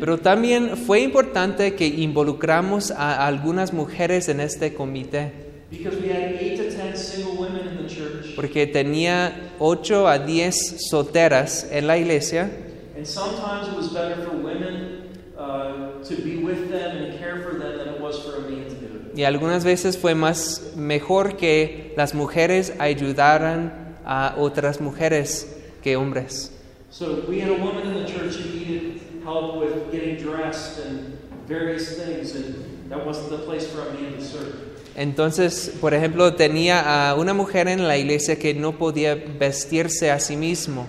Pero 0.00 0.18
también 0.18 0.76
fue 0.76 1.00
importante 1.00 1.74
que 1.74 1.86
involucramos 1.86 2.90
a 2.90 3.26
algunas 3.26 3.72
mujeres 3.72 4.28
en 4.28 4.40
este 4.40 4.74
comité, 4.74 5.32
Because 5.70 6.00
we 6.00 6.08
had 6.08 6.32
eight 6.40 6.56
to 6.56 6.74
ten 6.76 6.96
single 6.96 7.36
women 7.36 7.68
in 7.68 7.86
the 7.86 7.86
church, 7.86 8.34
porque 8.34 8.66
tenía 8.66 9.52
8 9.60 10.08
a 10.08 10.18
10 10.18 10.88
solteras 10.90 11.64
en 11.70 11.86
la 11.86 11.96
iglesia 11.96 12.50
and 12.96 13.06
sometimes 13.06 13.68
it 13.68 13.76
was 13.76 13.92
better 13.92 14.16
for 14.16 14.36
women 14.36 15.08
uh, 15.38 16.02
to 16.02 16.16
be 16.24 16.38
with 16.42 16.70
them 16.70 16.96
and 16.96 17.18
care 17.20 17.40
for 17.44 17.56
them 17.56 17.78
than 17.78 17.94
it 17.94 18.00
was 18.00 18.18
for 18.18 18.38
a 18.38 18.50
man 18.50 18.64
to 18.64 18.74
do 18.74 18.86
it. 18.86 19.16
y 19.16 19.22
algunas 19.22 19.64
veces 19.64 19.96
fue 19.96 20.16
más 20.16 20.72
mejor 20.76 21.36
que 21.36 21.94
las 21.96 22.14
mujeres 22.14 22.74
ayudaran 22.80 23.96
a 24.04 24.34
otras 24.38 24.80
mujeres 24.80 25.46
que 25.84 25.96
hombres. 25.96 26.50
So 26.90 27.24
we 27.28 27.40
had 27.40 27.48
a 27.48 27.62
woman 27.64 27.86
in 27.86 27.94
the 27.94 28.10
church 28.10 28.34
who 28.34 28.58
needed 28.58 29.00
help 29.30 29.56
with 29.56 29.92
getting 29.92 30.16
dressed 30.16 30.78
and 30.84 31.16
various 31.46 31.96
things, 31.96 32.34
and 32.34 32.90
that 32.90 33.04
wasn't 33.06 33.30
the 33.30 33.38
place 33.38 33.66
for 33.70 33.80
a 33.88 33.92
man 33.94 34.12
to 34.14 34.22
serve. 34.22 34.54
Entonces, 34.96 35.72
por 35.80 35.94
ejemplo, 35.94 36.34
tenía 36.34 37.10
a 37.10 37.14
una 37.14 37.32
mujer 37.32 37.68
en 37.68 37.86
la 37.86 37.96
iglesia 37.96 38.36
que 38.36 38.54
no 38.54 38.72
podía 38.72 39.14
vestirse 39.14 40.10
a 40.10 40.18
sí 40.18 40.36
mismo, 40.36 40.86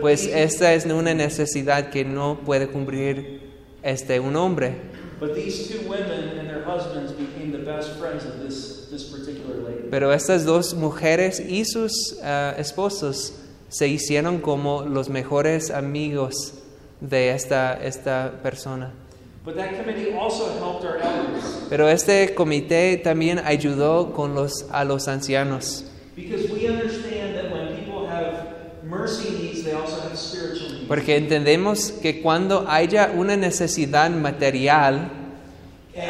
pues 0.00 0.26
esta 0.26 0.74
es 0.74 0.86
una 0.86 1.14
necesidad 1.14 1.90
que 1.90 2.04
no 2.04 2.40
puede 2.44 2.66
cubrir 2.66 3.40
este 3.82 4.18
un 4.18 4.34
hombre. 4.36 4.74
But 5.20 5.34
these 5.36 5.68
two 5.68 5.88
women 5.88 6.38
and 6.38 6.48
their 6.48 6.64
husbands 6.64 7.12
became 7.12 7.52
the 7.52 7.64
best 7.64 7.96
friends 7.98 8.24
of 8.24 8.40
this, 8.42 8.88
this 8.90 9.04
particular 9.04 9.56
lady. 9.62 9.88
Pero 9.88 10.12
estas 10.12 10.44
dos 10.44 10.74
mujeres 10.74 11.40
y 11.40 11.64
sus 11.64 12.18
ah, 12.22 12.54
esposos 12.58 13.34
se 13.68 13.86
hicieron 13.86 14.40
como 14.40 14.82
los 14.82 15.08
mejores 15.08 15.70
amigos 15.70 16.63
de 17.00 17.30
esta, 17.30 17.74
esta 17.82 18.32
persona. 18.42 18.92
But 19.44 19.56
that 19.56 19.76
committee 19.76 20.14
also 20.14 20.46
helped 20.58 20.84
our 20.86 20.96
elders 21.02 21.66
Pero 21.68 21.88
este 21.88 22.34
comité 22.34 22.96
también 22.96 23.38
ayudó 23.44 24.12
con 24.14 24.34
los, 24.34 24.64
a 24.70 24.84
los 24.84 25.06
ancianos, 25.06 25.84
because 26.16 26.50
we 26.50 26.66
understand 26.66 27.34
that 27.36 27.52
when 27.52 27.76
people 27.76 28.06
have 28.08 28.46
mercy 28.84 29.30
needs, 29.38 29.62
they 29.64 29.72
also 29.74 30.00
have 30.00 30.16
spiritual 30.16 30.70
needs. 30.72 30.88
porque 30.88 31.16
entendemos 31.16 31.92
que 32.00 32.22
cuando 32.22 32.64
haya 32.68 33.12
una 33.14 33.36
necesidad 33.36 34.10
material, 34.10 35.10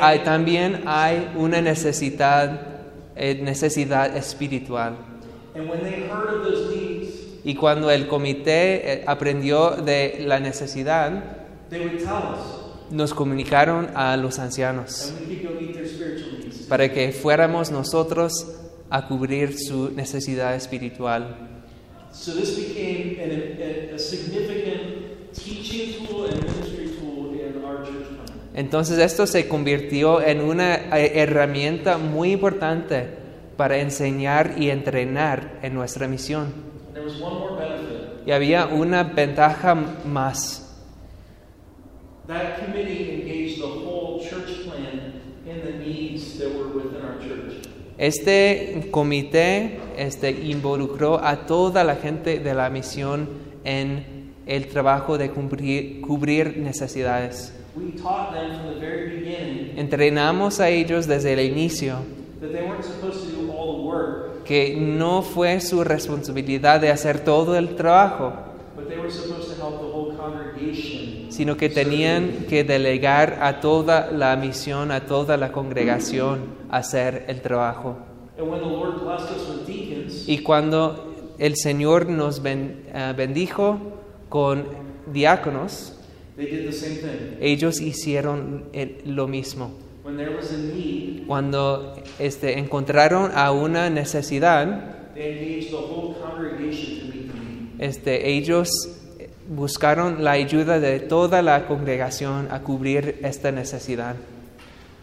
hay- 0.01 0.21
también 0.21 0.83
hay 0.87 1.29
una 1.37 1.61
necesidad, 1.61 2.61
eh, 3.17 3.41
necesidad 3.43 4.17
espiritual. 4.17 4.97
And 5.57 5.69
when 5.69 5.83
they 5.83 6.03
heard 6.09 6.35
of 6.35 6.45
those 6.45 6.69
needs, 6.75 6.94
Y 7.45 7.55
cuando 7.55 7.91
el 7.91 8.09
comité 8.09 8.93
eh, 8.93 9.05
aprendió 9.07 9.73
de 9.73 10.25
la 10.27 10.41
necesidad, 10.41 11.45
nos 12.91 13.13
comunicaron 13.13 13.91
a 13.95 14.17
los 14.17 14.39
ancianos 14.39 15.13
para 16.69 16.91
que 16.93 17.13
fuéramos 17.13 17.71
nosotros 17.71 18.47
a 18.89 19.07
cubrir 19.07 19.59
su 19.59 19.91
necesidad 19.91 20.55
espiritual. 20.55 21.37
So 22.13 22.33
this 22.33 22.57
became 22.57 23.19
an, 23.21 23.91
a, 23.91 23.97
a 23.97 23.99
significant 23.99 25.33
teaching 25.33 26.07
tool 26.07 26.27
and 26.27 26.45
ministry 26.45 26.97
tool 26.97 27.35
in 27.35 27.65
our 27.65 27.85
church 27.85 28.07
plan. 28.07 28.25
Entonces 28.55 28.99
esto 29.01 29.27
se 29.27 29.49
convirtió 29.49 30.23
en 30.23 30.41
una 30.41 30.77
eh, 30.97 31.13
herramienta 31.17 31.99
muy 31.99 32.31
importante 32.31 33.09
para 33.57 33.79
enseñar 33.79 34.55
y 34.57 34.71
entrenar 34.71 35.59
en 35.63 35.75
nuestra 35.75 36.07
misión. 36.07 36.74
Y 38.27 38.31
había 38.31 38.67
una 38.67 39.03
ventaja 39.03 39.75
más. 39.75 40.61
That 42.27 42.59
committee 42.59 43.21
engaged 43.21 43.61
the 43.61 43.67
whole 43.67 44.23
church 44.23 44.65
plan 44.65 45.21
in 45.47 45.61
the 45.63 45.73
needs 45.73 46.39
that 46.39 46.49
were 46.55 46.69
within 46.69 47.05
our 47.05 47.19
church. 47.19 47.69
Este 47.99 48.89
comité 48.91 49.79
este, 49.97 50.31
involucró 50.31 51.21
a 51.23 51.47
toda 51.47 51.85
la 51.85 51.97
gente 51.97 52.41
de 52.41 52.55
la 52.55 52.71
misión 52.71 53.29
en 53.65 54.33
el 54.47 54.67
trabajo 54.69 55.19
de 55.19 55.31
cubrir, 55.31 56.01
cubrir 56.01 56.57
necesidades. 56.57 57.53
We 57.77 57.93
taught 58.01 58.33
them 58.33 58.53
from 58.57 58.75
the 58.75 58.81
very 58.81 59.19
beginning 59.19 59.77
Entrenamos 59.77 60.61
a 60.61 60.71
ellos 60.71 61.07
desde 61.07 61.33
el 61.33 61.41
inicio 61.41 61.97
que 64.45 64.77
no 64.77 65.23
fue 65.23 65.61
su 65.61 65.85
responsabilidad 65.85 66.81
de 66.81 66.91
hacer 66.91 67.21
todo 67.21 67.57
el 67.57 67.75
trabajo, 67.77 68.33
sino 71.31 71.57
que 71.57 71.69
tenían 71.69 72.47
que 72.49 72.65
delegar 72.65 73.39
a 73.43 73.61
toda 73.61 74.11
la 74.11 74.37
misión, 74.37 74.91
a 74.91 75.07
toda 75.07 75.37
la 75.37 75.51
congregación, 75.51 76.41
hacer 76.71 77.25
el 77.29 77.41
trabajo. 77.41 77.97
Y 80.27 80.39
cuando 80.39 81.15
el 81.39 81.57
Señor 81.57 82.09
nos 82.09 82.41
eh, 82.45 83.15
bendijo 83.17 83.79
con 84.29 84.67
diáconos, 85.13 85.99
they 86.37 86.47
did 86.47 86.67
the 86.67 86.73
same 86.73 86.97
thing. 86.97 87.37
ellos 87.41 87.81
hicieron 87.81 88.65
lo 89.05 89.29
mismo. 89.29 89.84
When 90.05 90.17
there 90.19 90.37
was 90.37 90.53
a 90.53 90.59
need, 90.59 91.27
Cuando 91.27 91.95
este, 92.19 92.59
encontraron 92.59 93.33
a 93.35 93.51
una 93.53 93.89
necesidad, 93.89 95.13
they 95.15 95.33
engaged 95.33 95.71
the 95.71 95.77
whole 95.77 96.15
congregation 96.15 97.01
to 97.01 97.05
meet 97.07 97.33
the 97.33 97.39
need. 97.39 97.81
este, 97.81 98.29
ellos 98.37 98.69
buscaron 99.49 100.23
la 100.23 100.33
ayuda 100.33 100.79
de 100.81 101.01
toda 101.01 101.41
la 101.43 101.67
congregación 101.67 102.49
a 102.51 102.61
cubrir 102.63 103.19
esta 103.23 103.51
necesidad. 103.51 104.17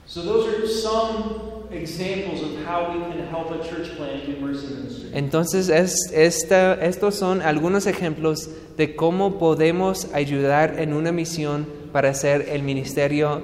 So 0.06 0.22
those 0.24 0.48
are 0.50 0.68
some 0.68 1.64
examples 1.72 2.42
of 2.44 2.50
how 2.68 2.92
we 2.94 3.00
can 3.00 3.26
help 3.30 3.50
a 3.52 3.64
church 3.64 3.96
plant 3.98 4.26
do 4.28 4.40
mercy 4.46 4.68
ministry. 4.68 5.10
Entonces, 5.14 5.70
es, 5.70 6.12
esta- 6.14 6.74
estos 6.86 7.16
son 7.16 7.42
algunos 7.42 7.88
ejemplos 7.88 8.50
de 8.78 8.96
cómo 8.96 9.40
podemos 9.40 10.08
ayudar 10.14 10.80
en 10.80 10.94
una 10.94 11.12
misión 11.12 11.66
para 11.94 12.10
hacer 12.10 12.48
el 12.50 12.62
ministerio 12.64 13.42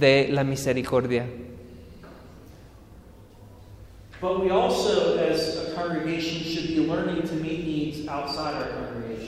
de 0.00 0.28
la 0.30 0.44
misericordia. 0.44 1.26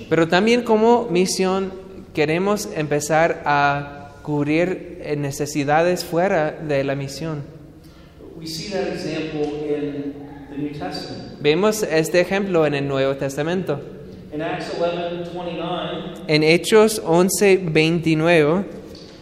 Pero 0.09 0.29
también 0.29 0.63
como 0.63 1.07
misión 1.11 1.73
queremos 2.15 2.69
empezar 2.75 3.43
a 3.45 4.13
cubrir 4.23 5.01
eh, 5.03 5.17
necesidades 5.17 6.05
fuera 6.05 6.51
de 6.51 6.83
la 6.85 6.95
misión. 6.95 7.43
We 8.37 8.47
see 8.47 8.71
that 8.71 8.89
example 8.89 9.67
in 9.69 10.15
the 10.51 10.59
New 10.59 10.73
Testament. 10.73 11.41
Vemos 11.41 11.83
este 11.83 12.21
ejemplo 12.21 12.67
en 12.67 12.75
el 12.75 12.87
Nuevo 12.89 13.17
Testamento. 13.17 13.81
In 14.33 14.43
Acts 14.43 14.73
11 14.79 15.31
29, 15.33 16.15
En 16.29 16.43
Hechos 16.43 17.03
11, 17.05 17.61
29, 17.73 18.65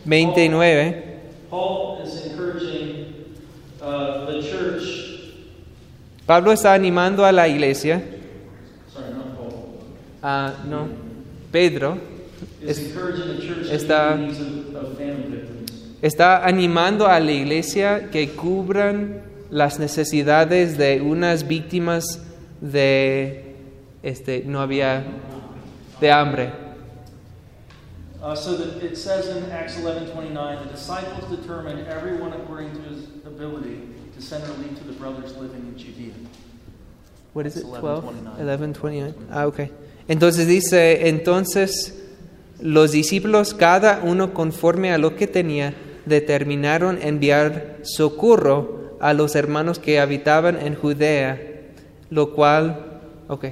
29 0.04 1.13
Paul 1.54 2.02
is 2.04 2.26
encouraging 2.26 3.14
uh, 3.80 4.26
the 4.26 4.42
church. 4.42 5.20
Pablo 6.26 6.50
está 6.52 6.74
animando 6.74 7.24
a 7.24 7.30
la 7.30 7.46
iglesia, 7.46 8.02
Sorry, 8.92 9.12
not 9.14 9.36
Paul. 9.36 9.78
a, 10.22 10.52
no, 10.68 10.88
Pedro, 11.52 11.96
Is 12.60 12.70
Es- 12.78 12.86
encouraging 12.90 13.28
the 13.36 13.46
church 13.46 13.68
to 13.68 13.74
está- 13.74 14.16
meet 14.16 14.34
the 14.34 14.44
needs 14.44 14.74
of, 14.74 14.82
of 14.84 14.98
family 14.98 15.28
victims. 15.30 15.70
está 16.02 16.44
animando 16.44 17.06
a 17.06 17.20
la 17.20 17.30
iglesia 17.30 18.08
que 18.10 18.30
cubran 18.30 19.22
las 19.50 19.78
necesidades 19.78 20.76
de 20.76 21.00
unas 21.02 21.46
víctimas 21.46 22.20
de, 22.60 23.54
este, 24.02 24.42
no 24.44 24.60
había, 24.60 25.04
de 26.00 26.10
hambre. 26.10 26.63
Uh, 28.24 28.34
so 28.34 28.56
that 28.56 28.82
it 28.82 28.96
says 28.96 29.28
in 29.28 29.52
Acts 29.52 29.76
11 29.76 30.10
29, 30.10 30.66
the 30.66 30.72
disciples 30.72 31.28
determined 31.28 31.86
everyone 31.88 32.32
according 32.32 32.72
to 32.72 32.80
his 32.88 33.04
ability 33.26 33.82
to 34.14 34.22
send 34.22 34.42
relief 34.48 34.78
to 34.78 34.84
the 34.84 34.94
brothers 34.94 35.36
living 35.36 35.60
in 35.60 35.76
Judea. 35.76 36.14
What 37.34 37.44
is 37.44 37.58
it? 37.58 37.66
It's 37.66 37.78
12? 37.78 38.04
11:29. 38.38 38.72
11:29. 38.72 39.14
Ah, 39.30 39.46
ok. 39.46 39.70
Entonces 40.08 40.46
dice, 40.46 41.08
entonces 41.08 42.02
los 42.60 42.92
discípulos, 42.92 43.52
cada 43.52 44.00
uno 44.02 44.32
conforme 44.32 44.90
a 44.90 44.96
lo 44.96 45.16
que 45.16 45.26
tenía, 45.26 45.74
determinaron 46.06 47.02
enviar 47.02 47.80
socorro 47.82 48.96
a 49.00 49.12
los 49.12 49.34
hermanos 49.34 49.78
que 49.78 50.00
habitaban 50.00 50.56
en 50.56 50.76
Judea, 50.76 51.38
lo 52.08 52.32
cual, 52.32 53.02
ok, 53.28 53.44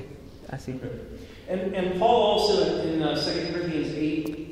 así. 0.48 0.80
And, 1.50 1.74
and 1.74 1.98
Paul 1.98 2.38
also 2.38 2.80
in 2.82 3.02
uh, 3.02 3.14
2 3.14 3.52
Corinthians 3.52 3.92
8 3.94 4.24
through 4.24 4.46
10 4.46 4.51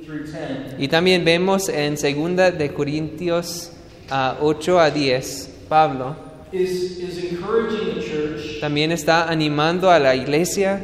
Y 0.79 0.89
también 0.89 1.25
vemos 1.25 1.69
en 1.69 1.95
2 1.95 2.59
de 2.59 2.73
Corintios 2.75 3.73
ah, 4.11 4.37
8 4.41 4.81
a 4.81 4.91
10, 4.91 5.51
Pablo 5.69 6.31
is, 6.53 6.99
is 6.99 7.19
encouraging 7.25 7.95
the 7.95 8.01
church 8.01 8.61
también 8.61 8.91
está 8.93 9.29
animando 9.29 9.91
a 9.91 9.99
la 9.99 10.15
iglesia 10.15 10.81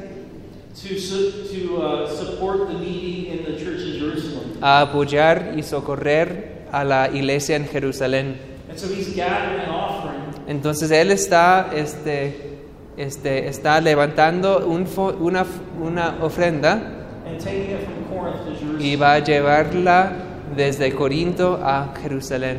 to, 0.74 1.76
uh, 1.76 2.08
support 2.08 2.68
the 2.68 2.74
needy 2.74 3.30
in 3.30 3.44
the 3.44 3.58
church 3.58 3.80
in 3.80 3.98
Jerusalem. 3.98 4.58
a 4.60 4.82
apoyar 4.82 5.54
y 5.56 5.62
socorrer 5.62 6.66
a 6.70 6.84
la 6.84 7.08
iglesia 7.08 7.56
en 7.56 7.66
Jerusalén. 7.66 8.36
And 8.68 8.78
so 8.78 8.88
he's 8.88 9.14
gathering 9.14 9.60
an 9.60 9.70
offering 9.70 10.16
Entonces 10.48 10.90
él 10.90 11.10
está, 11.10 11.70
este, 11.74 12.58
este, 12.96 13.48
está 13.48 13.80
levantando 13.80 14.66
un 14.66 14.86
una, 15.20 15.44
una 15.80 16.18
ofrenda 16.20 16.92
and 17.26 17.40
taking 17.40 17.70
it 17.70 17.84
from 17.84 17.94
Corinth 17.94 17.94
to 17.94 17.94
Jerusalem. 17.94 17.95
Y 18.78 18.96
va 18.96 19.14
a 19.14 19.18
llevarla 19.20 20.12
desde 20.56 20.92
Corinto 20.94 21.60
a 21.62 21.94
Jerusalén. 22.02 22.58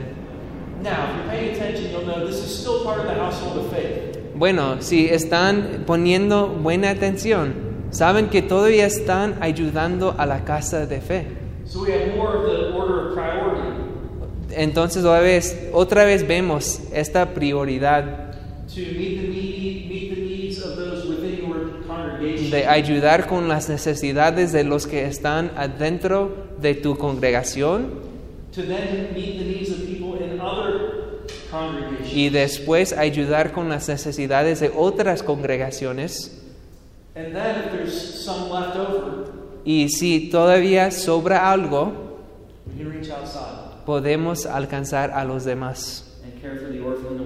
Now, 0.84 0.91
if 0.91 1.15
you're 1.15 1.30
paying 1.30 1.56
attention, 1.56 1.91
you'll 1.91 2.06
know 2.06 2.26
this 2.26 2.38
is 2.38 2.60
still 2.60 2.84
part 2.84 3.00
of 3.00 3.08
the 3.08 3.15
household 3.15 3.58
of 3.58 3.72
faith. 3.72 4.17
Bueno, 4.36 4.82
si 4.82 5.08
están 5.10 5.84
poniendo 5.86 6.48
buena 6.48 6.91
atención, 6.91 7.56
saben 7.89 8.30
que 8.30 8.41
todavía 8.41 8.86
están 8.86 9.38
ayudando 9.41 10.13
a 10.17 10.26
la 10.26 10.43
casa 10.46 10.86
de 10.86 11.02
fe. 11.02 11.26
So 11.65 11.82
we 11.82 11.91
have 11.91 12.15
more 12.15 12.36
of 12.36 12.43
the 12.43 12.72
order 12.74 13.10
of 13.10 13.15
priority 13.15 13.88
Entonces 14.52 15.04
otra 15.04 15.20
vez, 15.20 15.70
otra 15.74 16.06
vez 16.06 16.26
vemos 16.28 16.82
esta 16.93 17.34
prioridad 17.34 18.28
to 18.74 18.82
meet 18.82 19.22
the 19.22 19.28
needy, 19.28 19.88
meet 19.89 20.15
the 20.15 20.22
needs 20.22 20.60
of 20.60 20.76
those 20.78 21.06
within 21.08 21.48
your 21.48 21.84
congregation. 21.88 22.37
De 22.50 22.68
ayudar 22.68 23.28
con 23.28 23.48
las 23.48 23.70
necesidades 23.70 24.52
de 24.52 24.64
los 24.64 24.88
que 24.88 25.06
están 25.06 25.52
adentro 25.56 26.32
de 26.62 26.76
tu 26.76 26.98
congregación 26.98 27.92
y 32.14 32.30
después 32.30 32.94
ayudar 32.94 33.52
con 33.52 33.70
las 33.70 33.88
necesidades 33.88 34.60
de 34.60 34.72
otras 34.76 35.24
congregaciones. 35.24 36.34
And 37.16 37.34
then 37.34 37.64
if 37.66 37.72
there's 37.72 38.24
some 38.24 38.50
left 38.52 38.76
over, 38.76 39.26
Y 39.66 39.90
si 39.90 40.30
todavía 40.30 40.92
sobra 40.92 41.52
algo, 41.52 41.92
we 42.68 42.84
can 42.84 42.92
reach 42.92 43.10
outside 43.10 43.66
podemos 43.86 44.46
alcanzar 44.46 45.12
a 45.12 45.24
los 45.24 45.44
demás. 45.46 46.04
and 46.24 46.40
care 46.42 46.58
for 46.58 46.72
the 46.72 46.80
orphan 46.80 47.18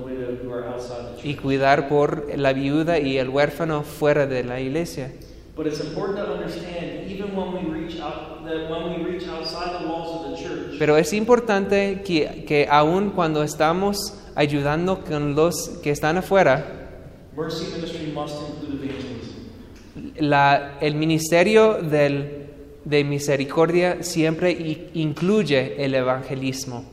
y 1.23 1.35
cuidar 1.35 1.87
por 1.87 2.27
la 2.37 2.53
viuda 2.53 2.99
y 2.99 3.17
el 3.17 3.29
huérfano 3.29 3.83
fuera 3.83 4.25
de 4.27 4.43
la 4.43 4.59
iglesia. 4.59 5.11
But 5.55 5.67
it's 5.67 5.81
important 5.81 6.25
to 6.25 6.33
understand, 6.33 7.09
even 7.11 7.35
when 7.35 7.53
we 7.53 7.69
reach 7.79 7.99
out, 7.99 8.45
that 8.45 8.69
when 8.71 8.89
we 8.89 9.03
reach 9.11 9.27
outside 9.27 9.79
the 9.81 9.85
walls 9.87 10.09
of 10.25 10.31
the 10.31 10.41
church, 10.41 10.77
Pero 10.79 10.97
es 10.97 11.11
importante 11.13 12.01
que, 12.03 12.45
que 12.47 12.67
aun 12.69 13.11
cuando 13.11 13.43
estamos 13.43 14.13
ayudando 14.35 15.03
con 15.03 15.35
los 15.35 15.69
que 15.83 15.91
están 15.91 16.17
afuera, 16.17 16.89
mercy 17.35 17.65
ministry 17.75 18.11
must 18.13 18.35
include 18.49 18.85
evangelism. 18.85 20.19
la- 20.29 20.77
el 20.81 20.95
ministerio 20.95 21.75
del- 21.81 22.47
de 22.85 23.03
misericordia 23.03 24.01
siempre 24.03 24.51
incluye 24.93 25.83
el 25.83 25.93
evangelismo. 25.95 26.85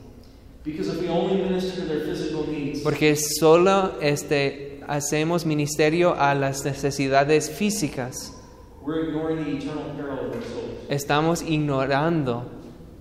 Porque 2.83 3.15
solo 3.15 3.93
este, 4.01 4.81
hacemos 4.87 5.45
ministerio 5.45 6.15
a 6.15 6.35
las 6.35 6.65
necesidades 6.65 7.49
físicas, 7.49 8.33
we're 8.81 9.07
ignoring 9.07 9.45
the 9.45 9.57
eternal 9.57 9.85
peril 9.95 10.19
of 10.19 10.31
their 10.31 10.43
souls. 10.43 10.69
estamos 10.89 11.41
ignorando 11.43 12.45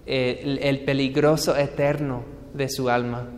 el, 0.06 0.58
el 0.62 0.84
peligroso 0.84 1.56
eterno 1.56 2.24
de 2.54 2.68
su 2.68 2.88
alma. 2.88 3.28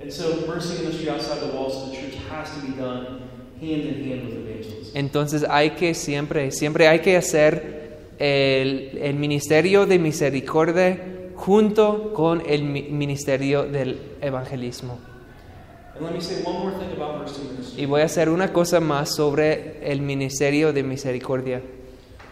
And 0.00 0.10
so, 0.10 0.46
mercy 0.46 0.82
ministry 0.82 1.08
outside 1.08 1.40
the 1.40 1.56
walls 1.56 1.76
of 1.76 1.90
the 1.90 1.96
church 1.96 2.16
has 2.30 2.50
to 2.54 2.66
be 2.66 2.72
done 2.72 3.20
hand 3.60 3.82
in 3.82 4.04
hand 4.04 4.28
with 4.28 4.38
evangelism. 4.38 4.96
Entonces 4.96 5.44
hay 5.48 5.70
que 5.70 5.94
siempre, 5.94 6.50
siempre 6.50 6.88
hay 6.88 7.00
que 7.00 7.16
hacer 7.16 8.16
el, 8.18 8.98
el 9.00 9.14
ministerio 9.14 9.86
de 9.86 9.98
misericordia 9.98 10.98
junto 11.44 12.12
con 12.14 12.40
el 12.46 12.62
mi- 12.62 12.82
ministerio 12.82 13.64
del 13.64 13.98
evangelismo. 14.20 14.98
And 15.96 16.04
let 16.06 16.12
me 16.14 16.20
say 16.20 16.42
one 16.44 16.58
more 16.60 16.72
thing 16.72 16.92
about 16.96 17.18
mercy 17.20 17.42
ministry. 17.42 17.82
Y 17.82 17.86
voy 17.86 18.00
a 18.02 18.04
hacer 18.04 18.28
una 18.28 18.52
cosa 18.52 18.78
más 18.80 19.14
sobre 19.14 19.78
el 19.82 20.00
ministerio 20.02 20.72
de 20.72 20.82
misericordia. 20.84 21.60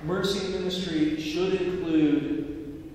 Mercy 0.06 0.56
ministry 0.56 1.16
should 1.18 1.54
include 1.60 2.44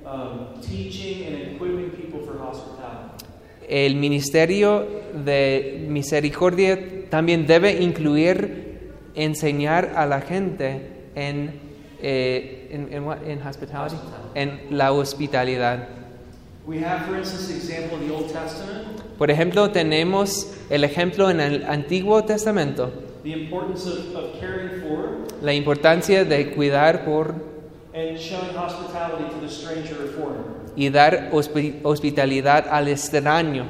um, 0.05 0.59
teaching 0.61 1.27
and 1.27 1.55
equipping 1.55 1.89
people 1.91 2.21
for 2.25 2.37
hospitality. 2.41 3.25
El 3.67 3.95
ministerio 3.95 4.87
de 5.25 5.85
misericordia 5.89 6.79
también 7.09 7.45
debe 7.45 7.81
incluir 7.81 8.93
enseñar 9.15 9.93
a 9.95 10.05
la 10.05 10.21
gente 10.21 10.81
en, 11.15 11.59
eh, 12.01 12.69
en, 12.71 12.93
en? 12.93 13.03
In 13.31 13.41
hospitality? 13.45 13.95
en 14.33 14.59
la 14.71 14.91
hospitalidad. 14.93 15.89
Por 19.17 19.31
ejemplo, 19.31 19.71
tenemos 19.71 20.47
el 20.69 20.83
ejemplo 20.83 21.29
en 21.29 21.39
el 21.39 21.63
Antiguo 21.65 22.23
Testamento, 22.25 22.91
the 23.23 23.31
importance 23.31 23.87
of, 23.87 24.15
of 24.15 24.39
caring 24.39 24.81
for 24.81 25.25
la 25.41 25.53
importancia 25.53 26.25
de 26.25 26.51
cuidar 26.51 27.05
por 27.05 27.33
and 27.93 28.17
showing 28.17 28.55
hospitality 28.55 29.23
to 29.33 29.39
the 29.41 29.49
stranger 29.49 29.95
or 29.95 30.07
foreigner. 30.09 30.43
y 30.75 30.89
dar 30.89 31.29
hospi- 31.31 31.79
hospitalidad 31.83 32.67
al 32.69 32.87
extraño. 32.89 33.65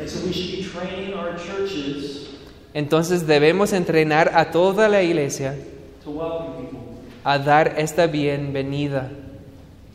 And 0.00 0.08
so 0.08 0.26
we 0.26 0.32
should 0.32 0.56
be 0.56 0.62
training 0.64 1.12
our 1.14 1.36
churches 1.36 2.28
Entonces 2.72 3.26
debemos 3.26 3.72
entrenar 3.72 4.30
a 4.34 4.50
toda 4.52 4.88
la 4.88 5.02
iglesia 5.02 5.56
to 6.04 6.10
welcome 6.12 6.56
people, 6.64 6.78
a 7.24 7.38
dar 7.38 7.74
esta 7.76 8.06
bienvenida 8.06 9.10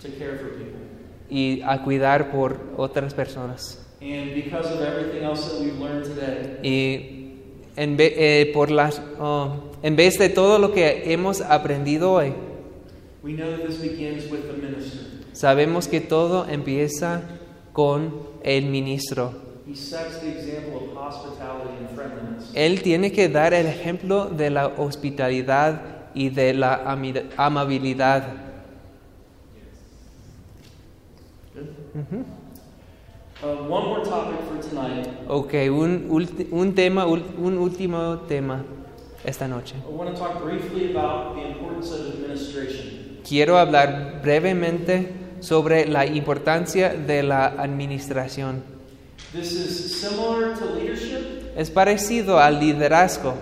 to 0.02 0.10
care 0.20 0.38
for 0.38 0.50
people. 0.58 0.80
Y 1.30 1.62
a 1.64 1.82
cuidar 1.84 2.32
por 2.32 2.60
otras 2.78 3.14
personas. 3.14 3.82
And 4.02 4.34
because 4.36 4.72
of 4.72 4.82
everything 4.82 5.24
else 5.24 5.42
that 5.50 5.60
we've 5.62 5.80
learned 5.80 6.04
today, 6.04 6.60
Y 6.62 7.32
en, 7.76 7.98
ve- 7.98 8.14
eh, 8.42 8.52
por 8.54 8.70
las, 8.72 9.02
oh, 9.20 9.72
en 9.82 9.96
vez 9.96 10.18
de 10.20 10.30
todo 10.30 10.60
lo 10.60 10.74
que 10.74 11.12
hemos 11.12 11.42
aprendido 11.42 12.12
hoy, 12.14 12.34
we 13.24 13.34
know 13.34 13.50
that 13.50 13.66
this 13.66 13.82
begins 13.82 14.30
with 14.32 14.42
the 14.48 14.54
minister. 14.62 15.02
sabemos 15.34 15.88
que 15.88 16.00
todo 16.02 16.46
empieza 16.48 17.22
con 17.74 18.14
el 18.44 18.66
ministro. 18.68 19.34
He 19.68 19.76
sets 19.76 20.20
the 20.22 20.30
example 20.30 20.92
of 20.92 20.96
hospitality 20.96 21.70
and 21.80 21.90
friendliness. 21.96 22.52
Él 22.54 22.84
tiene 22.84 23.12
que 23.12 23.28
dar 23.30 23.54
el 23.56 23.66
ejemplo 23.66 24.26
de 24.26 24.52
la 24.52 24.68
hospitalidad 24.68 25.82
y 26.14 26.30
de 26.30 26.54
la 26.54 26.84
amabilidad. 27.38 28.45
Uh, 31.96 33.48
one 33.70 33.88
more 33.88 34.04
topic 34.04 34.40
for 34.42 34.60
tonight. 34.62 35.08
Ok, 35.30 35.54
un, 35.70 36.10
un 36.52 36.76
tema, 36.76 37.06
un 37.06 37.58
último 37.58 38.20
tema 38.28 38.66
esta 39.24 39.48
noche. 39.48 39.76
I 39.78 39.94
want 39.94 40.14
to 40.14 40.20
talk 40.20 40.44
briefly 40.44 40.92
about 40.94 41.36
the 41.36 41.48
importance 41.48 41.92
of 41.92 42.14
administration. 42.14 43.20
Quiero 43.28 43.58
hablar 43.58 44.22
brevemente 44.22 45.14
sobre 45.40 45.88
la 45.88 46.06
importancia 46.06 46.94
de 46.94 47.24
la 47.24 47.46
administración. 47.46 48.62
This 49.32 49.54
is 49.54 50.02
similar 50.02 50.54
to 50.58 50.76
leadership, 50.76 51.54
Es 51.56 51.72
parecido 51.72 52.40
al 52.40 52.60
liderazgo, 52.60 53.36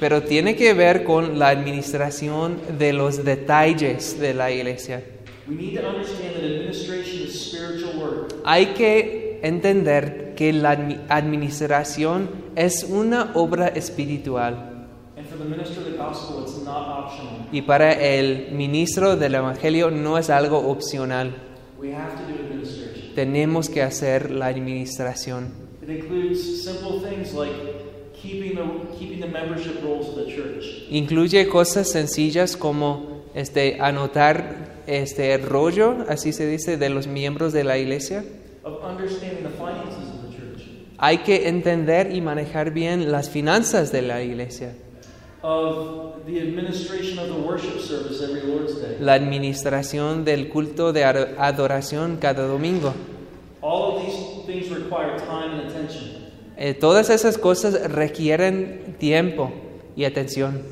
pero 0.00 0.22
tiene 0.22 0.56
que 0.56 0.74
ver 0.74 1.04
con 1.04 1.38
la 1.38 1.48
administración 1.48 2.58
de 2.78 2.92
los 2.92 3.24
detalles 3.24 4.18
de 4.18 4.34
la 4.34 4.50
iglesia. 4.50 5.02
We 5.48 5.54
need 5.54 5.80
to 5.80 5.86
understand 5.88 6.34
that 6.34 6.42
administration 6.44 7.22
is 7.26 7.40
spiritual 7.50 7.96
work. 7.98 8.34
Hay 8.44 8.66
que 8.74 9.38
entender 9.42 10.34
que 10.36 10.52
la 10.52 10.76
admi- 10.76 11.00
administración 11.08 12.28
es 12.56 12.84
una 12.84 13.30
obra 13.34 13.68
espiritual 13.68 14.72
And 15.16 15.26
for 15.28 15.38
the 15.38 15.44
minister 15.44 15.78
of 15.80 15.86
the 15.90 15.96
gospel, 15.96 16.42
it's 16.42 16.62
not 16.64 17.04
optional. 17.06 17.46
y 17.52 17.62
para 17.62 17.92
el 17.92 18.48
ministro 18.52 19.16
del 19.16 19.34
Evangelio 19.36 19.90
no 19.90 20.18
es 20.18 20.28
algo 20.30 20.58
opcional. 20.58 21.34
We 21.78 21.94
have 21.94 22.12
to 22.16 22.22
do 22.26 22.34
administration. 22.44 23.14
Tenemos 23.14 23.68
que 23.70 23.82
hacer 23.82 24.30
la 24.30 24.46
administración. 24.48 25.52
It 28.24 28.32
includes 28.32 28.50
simple 28.52 28.56
things 28.56 28.56
like 28.56 28.56
keeping 28.56 28.56
the, 28.56 28.96
keeping 28.98 29.20
the 29.20 29.26
membership 29.28 29.82
rolls 29.82 30.08
of 30.08 30.16
the 30.16 30.26
church, 30.34 30.64
Incluye 30.90 31.48
cosas 31.48 31.90
sencillas 31.90 32.56
como 32.56 33.22
este, 33.34 33.78
anotar 33.80 34.82
este 34.86 35.32
el 35.34 35.42
rollo, 35.42 36.04
así 36.08 36.32
se 36.32 36.46
dice, 36.46 36.76
de 36.76 36.88
los 36.90 37.06
miembros 37.06 37.52
de 37.52 37.64
la 37.64 37.76
iglesia. 37.78 38.24
of 38.64 38.82
understanding 38.84 39.42
the 39.44 39.50
finances 39.50 40.08
of 40.14 40.22
the 40.30 40.36
church, 40.36 40.62
Hay 40.98 41.18
que 41.18 41.48
entender 41.48 42.12
y 42.14 42.20
manejar 42.20 42.72
bien 42.72 43.12
las 43.12 43.28
finanzas 43.30 43.92
de 43.92 44.02
la 44.02 44.22
iglesia, 44.22 44.74
of 45.42 46.24
the 46.26 46.40
administration 46.40 47.18
of 47.18 47.28
the 47.28 47.34
worship 47.46 47.78
service 47.80 48.20
every 48.22 48.40
Lord's 48.42 48.80
Day. 48.80 48.96
la 49.00 49.14
administración 49.14 50.24
del 50.24 50.48
culto 50.48 50.92
de 50.92 51.04
adoración 51.04 52.16
cada 52.20 52.46
domingo. 52.46 52.92
All 53.62 53.96
of 53.96 54.04
these 54.04 54.44
things 54.46 54.68
require 54.70 55.16
time 55.18 55.26
and 55.26 55.26
attention. 55.26 55.45
Eh, 56.56 56.74
todas 56.74 57.10
esas 57.10 57.38
cosas 57.38 57.90
requieren 57.90 58.96
tiempo 58.98 59.52
y 59.94 60.04
atención. 60.04 60.62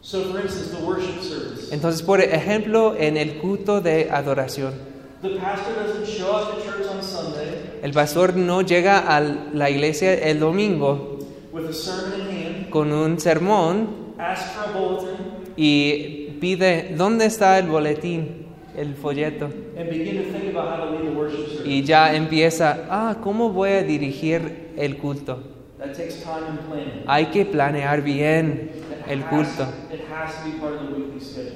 So, 0.00 0.22
for 0.32 0.40
instance, 0.40 0.74
the 0.74 0.82
worship 0.84 1.20
service. 1.20 1.74
Entonces, 1.74 2.02
por 2.02 2.20
ejemplo, 2.20 2.94
en 2.96 3.16
el 3.16 3.38
culto 3.38 3.80
de 3.80 4.10
adoración, 4.10 4.72
The 5.20 5.30
pastor 5.30 5.74
doesn't 5.74 6.06
show 6.06 6.30
up 6.30 6.56
at 6.56 6.64
church 6.64 6.86
on 6.88 7.02
Sunday 7.02 7.58
el 7.82 7.92
pastor 7.92 8.36
no 8.36 8.62
llega 8.62 8.98
a 8.98 9.20
la 9.20 9.70
iglesia 9.70 10.14
el 10.14 10.38
domingo 10.40 11.18
with 11.52 11.66
a 11.66 11.72
sermon 11.72 12.20
in 12.20 12.26
hand, 12.26 12.70
con 12.70 12.92
un 12.92 13.18
sermón 13.18 14.14
ask 14.18 14.54
for 14.54 14.70
a 14.70 14.78
bulletin, 14.78 15.16
y 15.56 16.36
pide, 16.40 16.94
¿dónde 16.96 17.26
está 17.26 17.58
el 17.58 17.66
boletín, 17.66 18.46
el 18.76 18.94
folleto? 18.94 19.46
and 19.76 19.90
begin 19.90 20.22
to 20.24 20.30
think 20.30 20.54
about 20.54 20.68
how 20.68 20.84
to 20.84 20.90
lead 20.92 21.06
the 21.06 21.18
worship. 21.18 21.47
Y 21.68 21.82
ya 21.82 22.14
empieza, 22.14 22.86
ah, 22.88 23.16
¿cómo 23.22 23.50
voy 23.50 23.70
a 23.70 23.82
dirigir 23.82 24.70
el 24.76 24.96
culto? 24.96 25.42
That 25.78 25.92
takes 25.96 26.22
time 26.22 26.46
and 26.48 26.60
planning. 26.60 27.04
Hay 27.06 27.26
que 27.26 27.44
planear 27.44 28.02
bien 28.02 28.70
el 29.08 29.24
culto. 29.26 29.66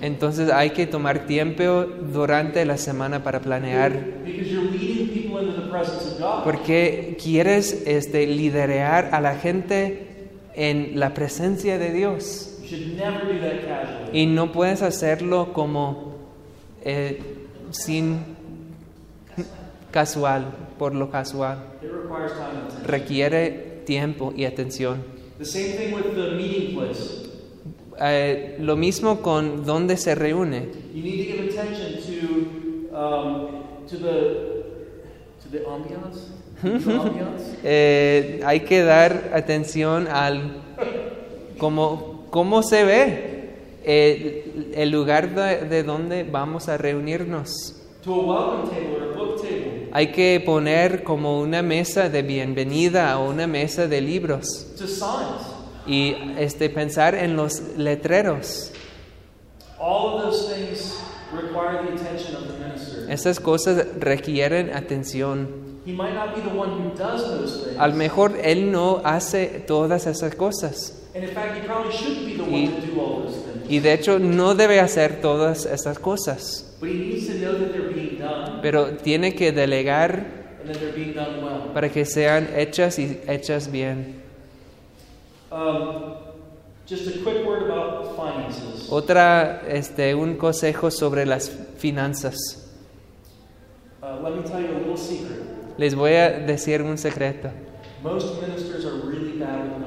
Entonces 0.00 0.50
hay 0.50 0.70
que 0.70 0.86
tomar 0.86 1.26
tiempo 1.26 1.84
durante 2.12 2.64
la 2.64 2.76
semana 2.76 3.22
para 3.22 3.40
planear, 3.40 3.92
Because 4.24 4.48
you're 4.50 4.70
leading 4.70 5.08
people 5.08 5.40
into 5.42 5.60
the 5.60 5.68
presence 5.68 6.06
of 6.12 6.18
God. 6.20 6.44
porque 6.44 7.16
quieres 7.22 7.82
este, 7.86 8.26
liderar 8.26 9.10
a 9.12 9.20
la 9.20 9.34
gente 9.36 10.08
en 10.54 10.98
la 10.98 11.14
presencia 11.14 11.78
de 11.78 11.92
Dios. 11.92 12.58
You 12.62 12.68
should 12.78 12.96
never 12.96 13.20
do 13.24 13.40
that 13.40 13.66
casually. 13.66 14.20
Y 14.22 14.26
no 14.26 14.52
puedes 14.52 14.82
hacerlo 14.82 15.52
como 15.52 16.14
eh, 16.84 17.20
sin 17.70 18.31
casual, 19.92 20.52
por 20.78 20.94
lo 20.94 21.10
casual. 21.10 21.58
Requiere 22.84 23.82
tiempo 23.86 24.32
y 24.36 24.44
atención. 24.44 25.04
The 25.38 25.44
same 25.44 25.68
thing 25.76 25.94
with 25.94 26.14
the 26.14 26.32
meeting 26.36 26.76
place. 26.76 27.28
Eh, 28.00 28.56
lo 28.58 28.76
mismo 28.76 29.22
con 29.22 29.64
donde 29.64 29.96
se 29.96 30.14
reúne. 30.16 30.68
You 30.92 31.02
need 31.02 31.24
to 31.24 31.32
give 31.32 31.48
attention 31.48 32.00
to 32.02 32.96
um. 32.96 33.62
Eh, 37.64 38.40
hay 38.44 38.60
que 38.60 38.82
dar 38.82 39.32
atención 39.34 40.06
al 40.08 40.62
cómo, 41.58 42.26
cómo 42.30 42.62
se 42.62 42.84
ve 42.84 43.50
el, 43.84 44.72
el 44.74 44.90
lugar 44.90 45.34
de, 45.34 45.66
de 45.68 45.82
donde 45.82 46.22
vamos 46.22 46.68
a 46.68 46.78
reunirnos. 46.78 47.76
To 48.04 48.32
a 48.32 48.64
Hay 49.92 50.10
que 50.12 50.42
poner 50.44 51.02
como 51.04 51.40
una 51.40 51.62
mesa 51.62 52.08
de 52.08 52.22
bienvenida 52.22 53.18
o 53.18 53.28
una 53.30 53.46
mesa 53.46 53.86
de 53.86 54.00
libros 54.00 54.46
To 54.78 54.86
signs. 54.86 55.46
y 55.86 56.14
este, 56.38 56.70
pensar 56.70 57.14
en 57.14 57.36
los 57.36 57.60
letreros. 57.76 58.70
All 59.78 60.14
of 60.16 60.22
those 60.22 60.54
things 60.54 60.94
require 61.32 61.82
the 61.86 61.94
attention 61.94 62.36
of 62.36 62.46
the 62.46 62.58
minister. 62.64 63.06
Estas 63.10 63.38
cosas 63.40 63.84
requieren 63.98 64.70
atención. 64.74 65.48
He 65.84 65.92
might 65.92 66.14
not 66.14 66.34
be 66.36 66.40
the 66.40 66.56
one 66.56 66.70
who 66.70 66.94
does 66.96 67.22
those 67.24 67.64
things. 67.64 67.76
A 67.78 67.88
lo 67.88 67.94
mejor 67.94 68.38
él 68.42 68.70
no 68.70 69.02
hace 69.04 69.62
todas 69.66 70.06
esas 70.06 70.34
cosas 70.36 70.94
And 71.14 71.24
in 71.24 71.30
fact, 71.30 71.56
he 71.60 71.66
probably 71.66 71.92
shouldn't 71.92 72.24
be 72.24 72.34
the 72.36 72.44
Y- 72.44 72.68
one 72.72 72.80
to 72.80 72.86
do 72.86 73.00
all 73.00 73.22
those 73.24 73.34
things. 73.36 73.51
Y 73.72 73.80
de 73.80 73.94
hecho 73.94 74.18
no 74.18 74.54
debe 74.54 74.80
hacer 74.80 75.22
todas 75.22 75.64
esas 75.64 75.98
cosas, 75.98 76.76
pero 78.60 78.96
tiene 78.98 79.34
que 79.34 79.50
delegar 79.50 80.26
para 81.72 81.88
que 81.88 82.04
sean 82.04 82.50
hechas 82.54 82.98
y 82.98 83.18
hechas 83.26 83.72
bien. 83.72 84.20
Um, 85.50 86.16
just 86.86 87.06
a 87.08 87.12
quick 87.24 87.46
word 87.46 87.70
about 87.70 88.14
finances. 88.14 88.90
Otra, 88.90 89.62
este, 89.66 90.14
un 90.14 90.36
consejo 90.36 90.90
sobre 90.90 91.24
las 91.24 91.50
finanzas. 91.78 92.36
Uh, 94.02 94.22
let 94.22 94.36
me 94.36 94.42
tell 94.42 94.60
you 94.60 94.68
a 94.68 94.78
little 94.80 94.98
secret. 94.98 95.44
Les 95.78 95.94
voy 95.94 96.12
a 96.12 96.28
decir 96.30 96.82
un 96.82 96.98
secreto. 96.98 97.50
Most 98.02 98.38
ministers 98.42 98.84
are 98.84 99.00
really 99.06 99.38
bad 99.38 99.64
with. 99.64 99.81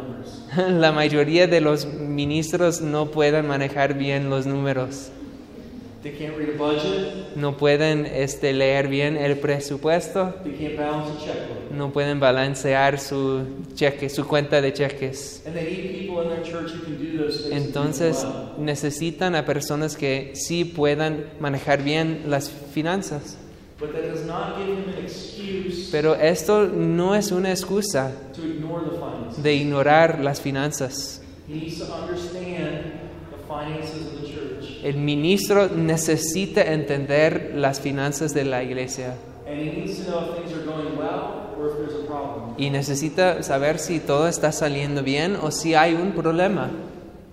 La 0.70 0.92
mayoría 0.92 1.48
de 1.48 1.62
los 1.62 1.86
ministros 1.86 2.82
no 2.82 3.12
pueden 3.12 3.48
manejar 3.48 3.94
bien 3.96 4.30
los 4.30 4.46
números. 4.46 5.10
They 6.04 6.12
can't 6.14 6.38
read 6.38 6.50
a 6.50 6.58
budget. 6.58 7.36
no 7.36 7.58
pueden 7.58 8.06
este, 8.06 8.54
leer 8.54 8.88
bien 8.88 9.18
el 9.18 9.38
presupuesto, 9.40 10.36
They 10.44 10.54
can't 10.54 10.78
balance 10.78 11.12
a 11.12 11.26
checkbook. 11.26 11.72
no 11.72 11.92
pueden 11.92 12.20
balancear 12.20 13.00
su 13.00 13.42
cheque, 13.74 14.10
su 14.10 14.28
cuenta 14.28 14.62
de 14.62 14.72
cheques. 14.72 15.42
And 15.48 15.56
they 15.56 15.64
need 15.66 16.00
people 16.00 16.22
in 16.22 16.30
their 16.30 16.44
church 16.44 16.72
who 16.74 16.84
can 16.84 16.98
do 17.00 17.18
those 17.24 17.40
things. 17.42 17.52
and 17.52 17.52
do 17.52 17.56
them 17.56 17.66
Entonces 17.66 18.24
well. 18.24 18.54
necesitan 18.60 19.34
a 19.36 19.46
personas 19.46 19.96
que 19.98 20.34
sí 20.36 20.64
puedan 20.64 21.26
manejar 21.40 21.84
bien 21.84 22.26
las 22.28 22.52
finanzas. 22.52 23.38
But 23.80 23.92
that 23.94 24.04
does 24.04 24.26
not 24.26 24.58
give 24.58 24.68
him 24.68 24.88
an 24.88 25.04
excuse 25.04 25.90
Pero 25.92 26.16
esto 26.16 26.68
no 26.68 27.14
es 27.16 27.32
una 27.32 27.50
excusa 27.52 28.12
to. 28.36 28.42
De 29.38 29.54
ignorar 29.54 30.20
las 30.20 30.42
finanzas. 30.42 31.22
He 31.48 31.54
needs 31.56 31.78
to 31.80 31.86
understand 31.94 32.94
the 33.32 33.38
finances 33.48 34.08
of 34.08 34.22
the 34.22 34.28
church. 34.28 34.80
El 34.84 34.98
ministro 34.98 35.68
necesita 35.70 36.62
entender 36.62 37.54
las 37.56 37.80
finanzas 37.80 38.34
de 38.34 38.46
la 38.46 38.64
iglesia 38.64 39.16
And 39.48 39.60
he 39.60 39.72
needs 39.72 40.00
to 40.00 40.10
know 40.10 40.30
if 40.30 40.38
things 40.38 40.54
are 40.58 40.66
going 40.66 40.98
well 40.98 41.52
or 41.60 41.70
if 41.70 41.78
there's 41.78 42.04
a 42.04 42.08
problem. 42.08 42.56
y 42.58 42.70
necesita 42.72 43.44
saber 43.44 43.78
si 43.80 44.00
todo 44.00 44.28
está 44.28 44.52
saliendo 44.52 45.04
bien 45.04 45.38
o 45.42 45.52
si 45.52 45.76
hay 45.76 45.94
un 45.94 46.14
problema. 46.14 46.72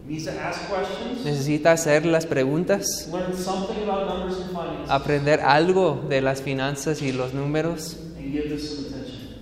He 0.06 0.12
needs 0.14 0.24
to 0.26 0.32
ask 0.32 0.68
questions, 0.68 1.24
Necesita 1.24 1.72
hacer 1.72 2.04
las 2.04 2.26
preguntas, 2.26 3.08
learn 3.10 3.34
something 3.34 3.82
about 3.88 4.08
numbers 4.08 4.40
and 4.40 4.50
finances, 4.50 4.90
aprender 4.90 5.40
algo 5.40 6.04
de 6.08 6.20
las 6.20 6.42
finanzas 6.42 7.00
y 7.00 7.12
los 7.12 7.32
números 7.32 7.96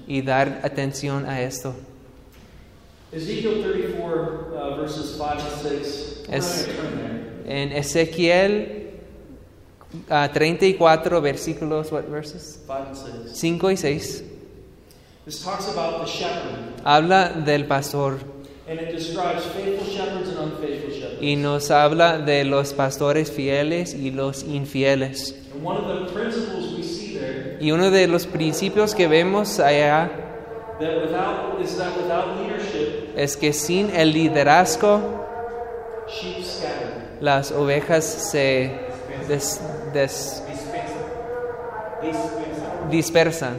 y 0.07 0.23
dar 0.23 0.61
atención 0.65 1.27
a 1.27 1.41
esto. 1.41 1.75
Ezekiel 3.13 3.63
34, 3.63 4.55
uh, 4.55 4.77
verses 4.77 5.17
5 5.17 5.41
and 5.41 5.63
6. 5.63 6.23
We're 6.29 6.37
Es-. 6.37 6.69
En 7.47 7.73
Ezequiel 7.73 8.91
ah, 10.09 10.29
34 10.33 11.21
versículos, 11.21 11.91
what 11.91 12.05
verses? 12.09 12.61
5 12.67 12.87
and 12.87 12.97
6. 12.97 13.41
5 13.41 13.73
y 13.73 13.77
6, 13.77 14.25
This 15.27 15.43
talks 15.43 15.69
about 15.69 16.01
the 16.01 16.07
shepherd, 16.07 16.81
habla 16.85 17.31
del 17.45 17.65
pastor 17.67 18.19
and 18.69 18.79
it 18.79 18.93
describes 18.93 19.45
faithful 19.47 19.87
shepherds 19.87 20.29
and 20.29 20.39
unfaithful 20.39 20.91
shepherds. 20.93 21.21
y 21.21 21.35
nos 21.35 21.71
habla 21.73 22.19
de 22.19 22.45
los 22.45 22.73
pastores 22.73 23.31
fieles 23.33 23.95
y 23.95 24.13
los 24.13 24.45
infieles. 24.45 25.35
And 25.53 25.65
one 25.65 25.77
of 25.77 25.87
the 26.07 26.13
principles 26.13 26.73
we 26.77 26.83
see 26.85 27.19
there 27.19 27.59
Y 27.61 27.73
uno 27.73 27.91
de 27.91 28.07
los 28.07 28.27
principios 28.27 28.95
que 28.95 29.09
vemos 29.09 29.59
allá 29.59 30.20
that 30.81 31.03
without 31.03 31.61
is 31.61 31.77
that 31.77 31.97
without 31.97 32.37
leadership, 32.41 33.13
es 33.17 33.37
que 33.37 33.53
sin 33.53 33.91
el 33.95 34.13
liderazgo 34.13 35.01
sheep 36.09 36.43
scatter. 36.45 37.19
las 37.21 37.53
ovejas 37.53 38.05
se 38.05 38.71
des- 39.29 39.61
des- 39.93 40.43
dispersan. 42.91 43.57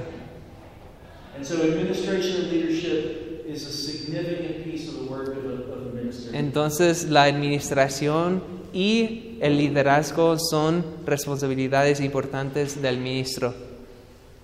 And 1.36 1.45
so 1.45 1.55
administration 1.63 2.41
and 2.43 2.51
leadership 2.51 3.45
is 3.47 3.65
a 3.65 3.71
significant 3.71 4.63
piece 4.63 4.88
of 4.89 4.95
the 4.95 5.12
work 5.12 5.29
of 5.29 5.93
minister. 5.93 6.36
Entonces 6.36 7.10
la 7.10 7.23
administración 7.23 8.43
y 8.73 9.38
el 9.41 9.57
liderazgo 9.57 10.38
son 10.38 10.84
responsabilidades 11.05 11.99
importantes 11.99 12.81
del 12.81 12.97
ministro. 12.97 13.53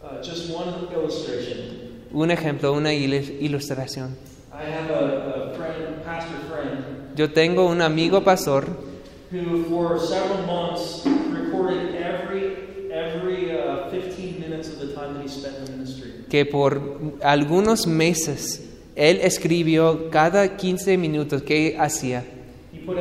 Uh, 0.03 0.21
just 0.23 0.49
one 0.49 0.87
illustration. 0.93 1.66
Un 2.12 2.32
ejemplo, 2.32 2.74
una 2.74 2.93
il- 2.93 3.38
ilustración. 3.41 4.15
I 4.52 4.72
have 4.72 4.89
a, 4.91 5.52
a 5.52 5.54
friend, 5.56 6.04
pastor 6.04 6.38
friend, 6.50 7.15
Yo 7.15 7.32
tengo 7.32 7.65
un 7.67 7.82
amigo 7.82 8.24
pastor 8.24 8.65
every 11.96 12.89
every 12.91 13.52
uh, 13.52 13.89
15 13.91 14.39
minutes 14.39 14.72
que 16.30 16.46
por 16.46 16.82
algunos 17.22 17.88
meses 17.88 18.63
él 18.96 19.20
escribió 19.22 20.10
cada 20.10 20.58
15 20.58 20.98
minutos 20.98 21.41
que 21.43 21.76
hacía. 21.78 22.24
He 22.74 22.80
put 22.86 22.98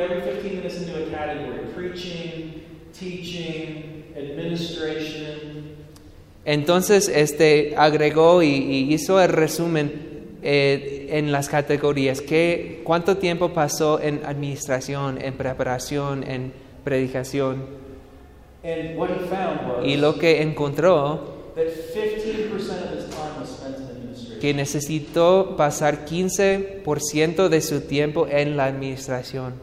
Entonces 6.47 7.11
este 7.13 7.75
agregó 7.75 8.41
y, 8.41 8.47
y 8.47 8.93
hizo 8.93 9.19
el 9.21 9.27
resumen 9.27 10.37
eh, 10.41 11.07
en 11.09 11.33
las 11.33 11.49
categorías. 11.49 12.21
¿Qué, 12.21 12.79
¿Cuánto 12.85 13.17
tiempo 13.17 13.49
pasó 13.49 13.99
en 13.99 14.21
administración, 14.25 15.21
en 15.21 15.33
preparación, 15.33 16.23
en 16.23 16.53
predicación? 16.85 17.65
And 18.63 18.97
what 18.97 19.09
he 19.09 19.27
found 19.27 19.67
was 19.67 19.85
Y 19.85 19.97
lo 19.97 20.17
que 20.17 20.41
encontró 20.41 21.51
that 21.53 21.65
15% 21.65 22.53
of 22.53 22.97
his 22.97 23.09
time 23.09 23.39
was 23.41 23.49
spent 23.49 23.75
in 23.75 23.83
administration. 23.83 24.39
que 24.39 24.53
necesitó 24.53 25.55
pasar 25.57 26.05
15% 26.05 27.49
de 27.49 27.59
su 27.59 27.81
tiempo 27.81 28.25
en 28.25 28.55
la 28.55 28.67
administración. 28.67 29.55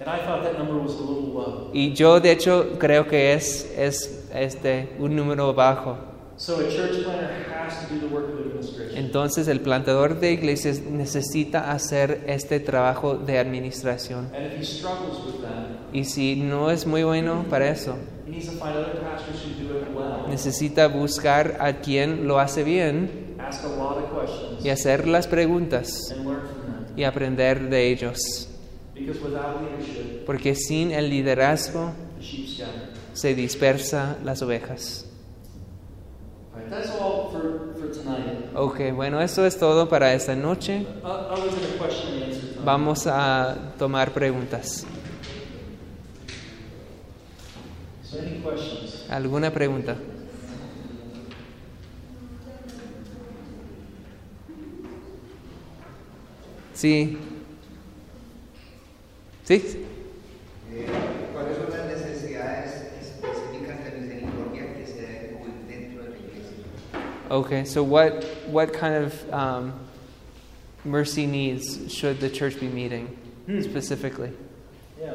And 0.00 0.10
I 0.10 0.22
thought 0.26 0.42
that 0.42 0.58
number 0.58 0.76
was 0.76 0.96
a 0.96 1.00
little 1.00 1.32
low. 1.32 1.70
Y 1.72 1.94
yo 1.94 2.20
de 2.20 2.32
hecho 2.32 2.76
creo 2.78 3.06
que 3.06 3.32
es, 3.32 3.72
es 3.74 4.28
este, 4.34 4.90
un 4.98 5.16
número 5.16 5.54
bajo. 5.54 5.96
So 6.38 6.60
a 6.60 6.68
church 6.68 7.02
planner 7.02 7.44
has 7.50 7.86
to 7.88 7.94
do 7.94 8.00
the 8.00 8.08
work 8.14 8.26
of 8.28 8.38
administration. 8.46 8.98
Entonces 8.98 9.48
el 9.48 9.60
plantador 9.60 10.20
de 10.20 10.32
iglesias 10.32 10.80
necesita 10.82 11.72
hacer 11.72 12.24
este 12.26 12.60
trabajo 12.60 13.16
de 13.16 13.38
administración. 13.38 14.30
And 14.34 14.52
if 14.52 14.58
he 14.60 14.64
struggles 14.64 15.24
with 15.24 15.40
that, 15.42 15.94
Y 15.94 16.04
si 16.04 16.36
no 16.36 16.70
es 16.70 16.86
muy 16.86 17.04
bueno 17.04 17.46
para 17.48 17.70
eso, 17.70 17.96
he 18.26 18.30
needs 18.30 18.46
to 18.46 18.52
find 18.52 18.76
other 18.76 19.00
pastors 19.00 19.42
who 19.44 19.64
do 19.66 19.78
it 19.78 19.88
well. 19.94 20.28
necesita 20.28 20.88
buscar 20.88 21.56
a 21.60 21.74
quien 21.80 22.26
lo 22.28 22.38
hace 22.38 22.64
bien 22.64 23.36
Ask 23.38 23.64
a 23.64 23.68
lot 23.68 23.96
of 23.98 24.10
questions 24.12 24.64
y 24.64 24.68
hacer 24.70 25.06
las 25.08 25.26
preguntas 25.28 26.14
y 26.96 27.04
aprender 27.04 27.70
de 27.70 27.90
ellos. 27.92 28.48
Because 28.94 29.20
without 29.22 29.62
leadership, 29.62 30.24
Porque 30.26 30.54
sin 30.54 30.90
el 30.90 31.08
liderazgo 31.08 31.92
the 32.18 32.24
sheep 32.24 32.48
scatter. 32.48 32.88
se 33.14 33.34
dispersa 33.34 34.16
las 34.24 34.42
ovejas. 34.42 35.02
All 35.02 35.02
right, 35.02 35.02
that's 35.02 35.02
all 35.02 35.02
for, 35.02 36.34
for 36.34 36.44
tonight. 36.44 36.45
Ok, 38.54 38.80
bueno, 38.94 39.20
eso 39.20 39.44
es 39.44 39.58
todo 39.58 39.88
para 39.88 40.14
esta 40.14 40.34
noche. 40.34 40.86
Vamos 42.64 43.06
a 43.06 43.54
tomar 43.78 44.12
preguntas. 44.12 44.86
So 48.10 48.18
any 48.18 48.38
questions? 48.42 49.10
¿Alguna 49.10 49.50
pregunta? 49.52 49.96
Sí. 56.74 57.16
¿Sí? 59.44 59.84
Eh, 60.72 60.86
¿Cuáles 61.32 61.56
son 61.56 61.75
Okay, 67.30 67.64
so 67.64 67.82
what, 67.82 68.22
what 68.46 68.72
kind 68.72 68.94
of 69.04 69.32
um, 69.34 69.72
mercy 70.84 71.26
needs 71.26 71.92
should 71.92 72.20
the 72.20 72.30
church 72.30 72.58
be 72.60 72.68
meeting 72.68 73.06
Hmm. 73.46 73.60
specifically? 73.62 74.32
Yeah. 75.00 75.12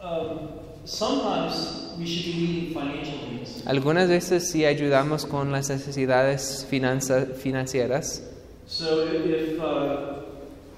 Um, 0.00 0.50
sometimes 0.84 1.92
we 1.98 2.06
should 2.06 2.24
be 2.34 2.40
meeting 2.46 2.74
financial 2.74 3.18
needs. 3.30 3.62
Algunas 3.66 4.08
veces 4.08 4.48
sí 4.52 4.64
ayudamos 4.64 5.26
con 5.28 5.50
las 5.50 5.68
necesidades 5.70 6.64
finanza- 6.70 7.26
financieras. 7.34 8.22
So 8.68 9.06
if, 9.08 9.26
if, 9.26 9.60
uh, 9.60 10.22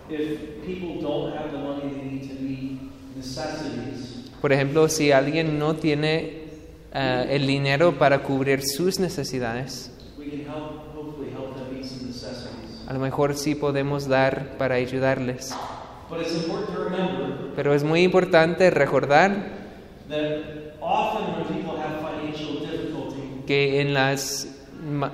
if 0.09 0.65
people 0.65 1.01
don't 1.03 1.33
have 1.37 1.53
the 1.53 1.59
money 1.59 1.91
they 1.93 2.03
need 2.03 2.29
to 2.29 2.43
meet 2.43 2.81
necessities, 3.17 4.31
Por 4.41 4.53
ejemplo, 4.53 4.89
si 4.89 5.11
alguien 5.11 5.59
no 5.59 5.75
tiene 5.75 6.48
eh, 6.93 7.27
el 7.31 7.47
dinero 7.47 7.99
para 7.99 8.23
cubrir 8.23 8.63
sus 8.63 8.99
necesidades, 8.99 9.91
a 12.87 12.93
lo 12.95 13.01
mejor 13.01 13.35
sí 13.35 13.55
podemos 13.55 14.09
dar 14.09 14.57
para 14.57 14.77
ayudarles. 14.77 15.55
But 16.09 16.23
it's 16.23 16.35
important 16.35 16.75
to 16.75 16.85
remember 16.85 17.53
Pero 17.55 17.75
es 17.75 17.85
muy 17.85 18.03
importante 18.03 18.71
recordar 18.71 19.31
that 20.09 20.77
often 20.81 21.35
when 21.35 21.45
people 21.45 21.77
have 21.77 22.01
financial 22.01 22.61
difficulty, 22.61 23.43
que 23.47 23.81
en, 23.81 23.93
las, 23.93 24.47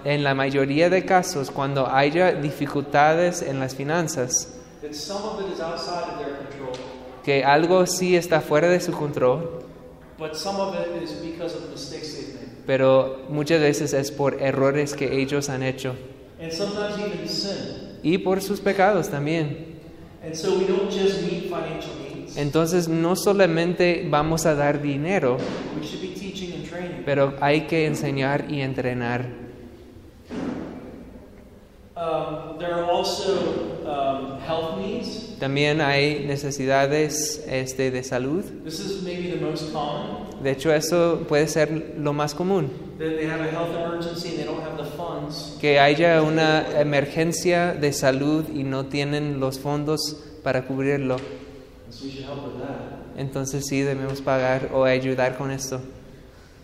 en 0.04 0.22
la 0.22 0.34
mayoría 0.34 0.90
de 0.90 1.04
casos, 1.04 1.50
cuando 1.50 1.88
haya 1.88 2.32
dificultades 2.32 3.42
en 3.42 3.58
las 3.58 3.74
finanzas, 3.74 4.54
that 4.82 4.92
some 4.92 5.24
of 5.24 5.40
it 5.40 5.52
is 5.54 5.60
outside 5.60 6.04
of 6.12 6.18
their 6.18 6.36
control, 6.36 6.72
que 7.24 7.42
algo 7.42 7.86
sí 7.86 8.14
está 8.14 8.40
fuera 8.40 8.68
de 8.68 8.78
su 8.78 8.92
control, 8.92 9.63
pero 12.66 13.26
muchas 13.28 13.60
veces 13.60 13.92
es 13.92 14.10
por 14.10 14.40
errores 14.42 14.94
que 14.94 15.20
ellos 15.20 15.48
han 15.48 15.62
hecho 15.62 15.94
And 16.40 16.50
sometimes 16.52 16.98
even 16.98 17.28
sin. 17.28 17.98
y 18.02 18.18
por 18.18 18.40
sus 18.42 18.60
pecados 18.60 19.08
también. 19.08 19.74
And 20.24 20.34
so 20.34 20.56
we 20.58 20.64
don't 20.66 20.90
just 20.90 21.22
meet 21.22 21.44
financial 21.44 21.92
needs, 22.02 22.16
needs. 22.16 22.36
Entonces 22.36 22.88
no 22.88 23.14
solamente 23.16 24.06
vamos 24.10 24.44
a 24.46 24.54
dar 24.54 24.80
dinero, 24.82 25.36
We 25.78 25.86
should 25.86 26.00
be 26.02 26.08
teaching 26.08 26.52
and 26.54 26.68
training. 26.68 27.02
pero 27.04 27.34
hay 27.40 27.62
que 27.66 27.86
enseñar 27.86 28.46
y 28.50 28.60
entrenar. 28.62 29.43
También 35.38 35.80
hay 35.80 36.24
necesidades 36.26 37.44
este, 37.48 37.90
de 37.90 38.02
salud. 38.02 38.44
This 38.64 38.80
is 38.80 39.02
maybe 39.02 39.30
the 39.30 39.40
most 39.40 39.72
common. 39.72 40.42
De 40.42 40.50
hecho, 40.50 40.72
eso 40.72 41.20
puede 41.28 41.46
ser 41.46 41.94
lo 41.98 42.12
más 42.12 42.34
común. 42.34 42.70
Que 45.60 45.78
haya 45.78 46.22
una 46.22 46.80
emergencia 46.80 47.74
de 47.74 47.92
salud 47.92 48.44
y 48.52 48.64
no 48.64 48.86
tienen 48.86 49.38
los 49.38 49.58
fondos 49.60 50.16
para 50.42 50.66
cubrirlo. 50.66 51.16
Entonces 53.16 53.66
sí 53.66 53.82
debemos 53.82 54.20
pagar 54.20 54.70
o 54.72 54.84
ayudar 54.84 55.38
con 55.38 55.52
esto. 55.52 55.80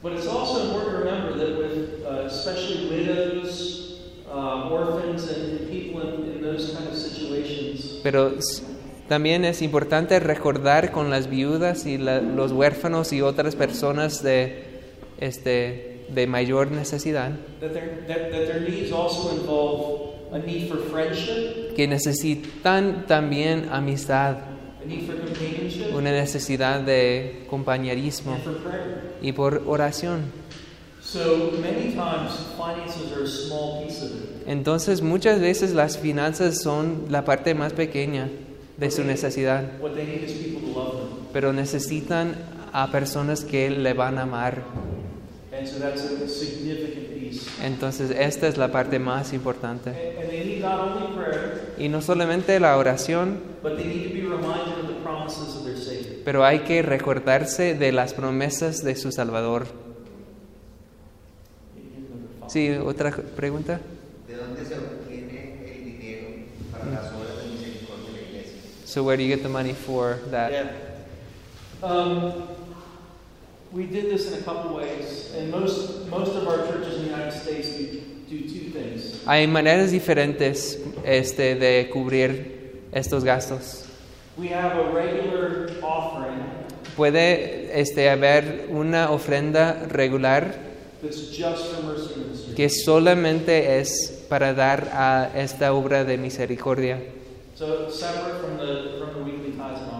But 0.02 0.14
it's 0.14 0.26
also 0.26 0.64
important 0.64 0.92
to 0.92 0.98
remember 1.04 1.36
that 1.36 1.58
with 1.58 2.06
uh, 2.06 2.24
especially 2.24 2.88
widows, 2.88 3.89
orphans, 4.32 5.28
and 5.30 5.68
people 5.70 6.00
in, 6.02 6.36
in 6.36 6.42
those 6.42 6.72
kind 6.72 6.86
of 6.88 6.94
situations, 6.94 8.00
Pero 8.02 8.32
también 9.08 9.44
es 9.44 9.60
importante 9.62 10.20
recordar 10.20 10.92
con 10.92 11.10
las 11.10 11.28
viudas 11.28 11.84
y 11.86 11.98
la- 11.98 12.20
los 12.20 12.52
huérfanos 12.52 13.12
y 13.12 13.20
otras 13.22 13.56
personas 13.56 14.22
de, 14.22 14.64
este, 15.18 16.04
de 16.08 16.26
mayor 16.26 16.70
necesidad. 16.70 17.32
That 17.60 17.72
their, 17.72 18.04
that, 18.06 18.30
that 18.30 18.46
their 18.46 18.60
needs 18.62 18.92
also 18.92 19.34
involve 19.36 20.10
a 20.32 20.38
need 20.38 20.68
for 20.68 20.78
friendship, 20.78 21.74
que 21.74 21.88
necesitan 21.88 23.06
también 23.06 23.68
amistad, 23.70 24.36
a 24.82 24.86
need 24.86 25.06
for 25.06 25.16
companionship, 25.16 25.92
una 25.94 26.12
necesidad 26.12 26.80
de 26.80 27.46
compañerismo 27.50 28.38
y 29.20 29.32
por 29.32 29.62
oración. 29.66 30.22
Entonces 34.46 35.02
muchas 35.02 35.40
veces 35.40 35.72
las 35.72 35.98
finanzas 35.98 36.62
son 36.62 37.06
la 37.08 37.24
parte 37.24 37.54
más 37.54 37.72
pequeña 37.72 38.28
de 38.76 38.90
su 38.90 39.04
necesidad, 39.04 39.64
pero 41.32 41.52
necesitan 41.52 42.36
a 42.72 42.90
personas 42.92 43.44
que 43.44 43.70
le 43.70 43.92
van 43.92 44.18
a 44.18 44.22
amar. 44.22 44.62
Entonces 47.62 48.10
esta 48.10 48.48
es 48.48 48.56
la 48.56 48.70
parte 48.70 48.98
más 48.98 49.32
importante. 49.32 49.92
Y 51.78 51.88
no 51.88 52.02
solamente 52.02 52.60
la 52.60 52.76
oración, 52.76 53.40
pero 56.24 56.44
hay 56.44 56.60
que 56.60 56.82
recordarse 56.82 57.74
de 57.74 57.92
las 57.92 58.14
promesas 58.14 58.84
de 58.84 58.94
su 58.94 59.10
Salvador. 59.10 59.89
Sí, 62.50 62.68
otra 62.70 63.12
pregunta. 63.12 63.80
¿De 64.26 64.34
dónde 64.34 64.64
se 64.64 64.74
obtiene 64.74 65.54
el 65.72 65.84
dinero 65.84 66.26
para 66.72 66.84
las 66.86 67.12
obras 67.12 67.44
de 67.44 67.50
misericordia 67.50 68.10
de 68.10 68.12
la 68.12 68.28
iglesia? 68.28 68.60
So 68.86 69.04
where 69.04 69.16
do 69.16 69.22
you 69.22 69.28
get 69.28 69.44
the 69.44 69.48
money 69.48 69.72
for 69.72 70.18
that? 70.32 70.50
Yeah. 70.50 70.72
Um, 71.80 72.48
we 73.70 73.86
did 73.86 74.10
this 74.10 74.32
in 74.32 74.40
a 74.40 74.42
couple 74.42 74.74
ways, 74.74 75.32
and 75.38 75.52
most 75.52 76.08
most 76.10 76.34
of 76.34 76.48
our 76.48 76.66
churches 76.66 76.96
in 76.96 77.02
the 77.04 77.10
United 77.10 77.32
States 77.32 77.68
do, 77.68 78.02
do 78.28 78.48
two 78.48 78.70
things. 78.72 79.22
Hay 79.28 79.46
maneras 79.46 79.92
diferentes 79.92 80.76
este, 81.04 81.54
de 81.54 81.88
cubrir 81.88 82.82
estos 82.92 83.22
gastos. 83.22 83.86
We 84.36 84.48
have 84.48 84.76
a 84.76 84.90
regular 84.90 85.70
offering 85.84 86.42
Puede 86.96 87.80
este, 87.80 88.10
haber 88.10 88.66
una 88.70 89.12
ofrenda 89.12 89.86
regular 89.88 90.69
que 92.56 92.68
solamente 92.68 93.78
es 93.80 94.24
para 94.28 94.52
dar 94.54 94.90
a 94.92 95.30
esta 95.34 95.72
obra 95.72 96.04
de 96.04 96.18
misericordia. 96.18 97.00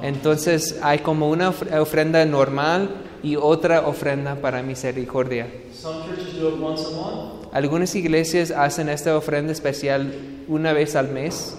Entonces 0.03 0.79
hay 0.83 0.99
como 1.01 1.29
una 1.29 1.51
of- 1.51 1.63
ofrenda 1.79 2.25
normal 2.25 2.91
y 3.23 3.37
otra 3.37 3.87
ofrenda 3.87 4.35
para 4.37 4.63
misericordia. 4.63 5.47
Some 5.75 6.05
churches 6.07 6.39
do 6.39 6.49
it 6.51 6.61
once 6.61 6.85
a 6.87 6.91
month, 6.91 7.41
Algunas 7.53 7.95
iglesias 7.95 8.51
hacen 8.51 8.89
esta 8.89 9.17
ofrenda 9.17 9.53
especial 9.53 10.13
una 10.49 10.73
vez 10.73 10.95
al 10.95 11.09
mes 11.09 11.57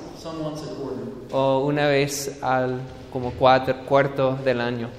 o 1.31 1.65
una 1.65 1.87
vez 1.87 2.37
al 2.41 2.79
como 3.11 3.31
cuatro, 3.31 3.75
cuarto 3.85 4.37
del 4.43 4.61
año. 4.61 4.89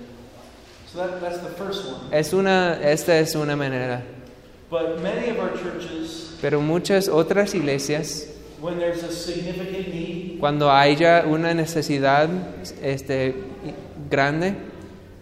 So 0.93 0.99
that, 0.99 1.21
that's 1.21 1.39
the 1.41 1.49
first 1.57 1.87
one. 1.87 2.17
Es 2.17 2.33
una, 2.35 2.75
esta 2.83 3.19
es 3.19 3.35
una 3.35 3.57
manera. 3.57 4.03
But 4.73 5.03
many 5.03 5.29
of 5.29 5.39
our 5.39 5.53
churches, 5.53 6.39
Pero 6.41 6.63
muchas 6.63 7.07
otras 7.11 7.55
iglesias, 7.55 8.27
when 8.63 8.79
there's 8.79 9.03
a 9.05 9.13
significant 9.13 9.89
need, 9.93 10.39
cuando 10.41 10.71
haya 10.71 11.25
una 11.27 11.53
necesidad 11.53 12.31
este, 12.83 13.35
grande, 14.11 14.55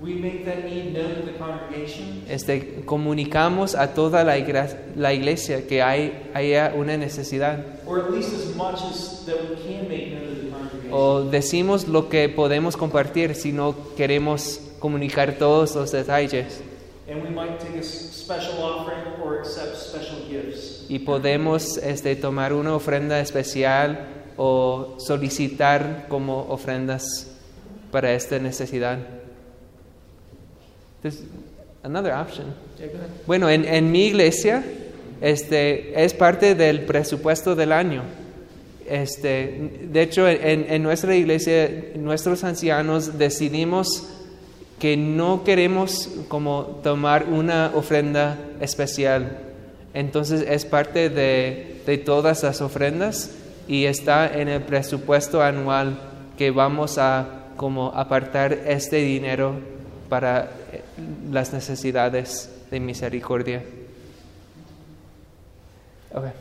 we 0.01 0.15
make 0.15 0.45
that 0.45 0.65
need 0.65 0.93
known 0.95 1.17
to 1.17 1.23
the 1.27 1.37
congregation. 1.37 2.23
este, 2.29 2.83
comunicamos 2.87 3.75
a 3.75 3.93
toda 3.93 4.23
la, 4.23 4.39
iglesia 4.39 5.67
que 5.67 5.83
hay, 5.83 6.31
haya 6.33 6.73
una 6.77 6.97
necesidad. 6.97 7.59
Or 7.87 7.99
at 8.05 8.13
least 8.13 8.33
as 8.33 8.55
much 8.55 8.81
as 8.89 9.27
that 9.27 9.37
we 9.51 9.57
can 9.57 9.89
make 9.89 10.13
known 10.13 10.29
to 10.29 10.43
the 10.45 10.51
congregation. 10.53 10.93
O 10.93 11.23
decimos 11.29 11.89
lo 11.89 12.09
que 12.09 12.29
podemos 12.29 12.77
compartir 12.77 13.35
si 13.35 13.51
no 13.51 13.75
queremos 13.97 14.61
comunicar 14.79 15.39
todos 15.39 15.75
los 15.75 15.91
detalles. 15.91 16.63
And 17.11 17.25
we 17.25 17.31
might 17.31 17.59
take 17.59 17.75
a 17.77 17.81
s- 17.81 18.10
special 18.31 18.63
offering 18.63 19.21
or 19.25 19.41
accept 19.41 19.77
special 19.77 20.19
gifts. 20.29 20.87
Y 20.89 21.01
podemos 21.01 21.79
este, 21.79 22.15
tomar 22.15 22.53
una 22.53 22.75
ofrenda 22.75 23.21
especial 23.21 24.07
o 24.37 24.95
solicitar 24.99 26.07
como 26.09 26.47
ofrendas 26.49 27.27
para 27.91 28.13
esta 28.13 28.39
necesidad. 28.39 28.99
There's 31.03 31.23
another 31.83 32.13
option. 32.13 32.55
Bueno, 33.27 33.49
en, 33.49 33.65
en 33.65 33.91
mi 33.91 34.07
iglesia 34.07 34.63
este, 35.21 36.03
es 36.03 36.15
parte 36.15 36.55
del 36.55 36.83
presupuesto 36.83 37.57
del 37.57 37.73
año. 37.73 38.03
Este, 38.89 39.89
de 39.91 40.03
hecho, 40.03 40.29
en, 40.29 40.67
en 40.69 40.83
nuestra 40.83 41.17
iglesia, 41.17 41.69
nuestros 41.97 42.45
ancianos 42.45 43.19
decidimos 43.19 44.09
que 44.81 44.97
no 44.97 45.45
queremos 45.45 46.09
como 46.27 46.81
tomar 46.83 47.27
una 47.27 47.71
ofrenda 47.75 48.39
especial. 48.61 49.39
Entonces 49.95 50.45
es 50.49 50.65
parte 50.65 51.11
de, 51.11 51.83
de 51.87 51.99
todas 51.99 52.43
las 52.43 52.61
ofrendas 52.61 53.31
y 53.69 53.85
está 53.85 54.27
en 54.27 54.49
el 54.49 54.63
presupuesto 54.63 55.43
anual 55.43 55.99
que 56.37 56.51
vamos 56.51 56.99
a 56.99 57.53
como 57.57 57.89
apartar 57.95 58.53
este 58.53 58.97
dinero 58.97 59.55
para 60.09 60.51
eh, 60.73 60.83
las 61.31 61.53
necesidades 61.53 62.51
de 62.71 62.81
misericordia. 62.81 63.63
Okay. 66.13 66.33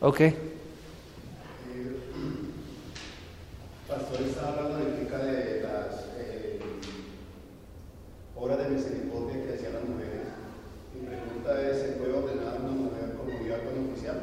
Okay. 0.00 0.36
Pastor 3.88 4.20
está 4.22 4.48
hablando 4.48 4.76
de 4.76 5.62
las 5.62 6.04
eh, 6.18 6.60
obras 8.46 8.58
de 8.68 8.74
misericordia 8.74 9.46
que 9.46 9.54
hacían 9.54 9.72
las 9.74 9.84
mujeres. 9.84 10.26
Mi 10.94 11.06
pregunta 11.08 11.60
es, 11.62 11.80
¿se 11.82 11.88
puede 11.98 12.12
ordenar 12.12 12.54
a 12.54 12.62
una 12.62 12.72
mujer 12.72 13.14
como 13.16 13.30
diácono 13.44 13.90
oficial? 13.92 14.20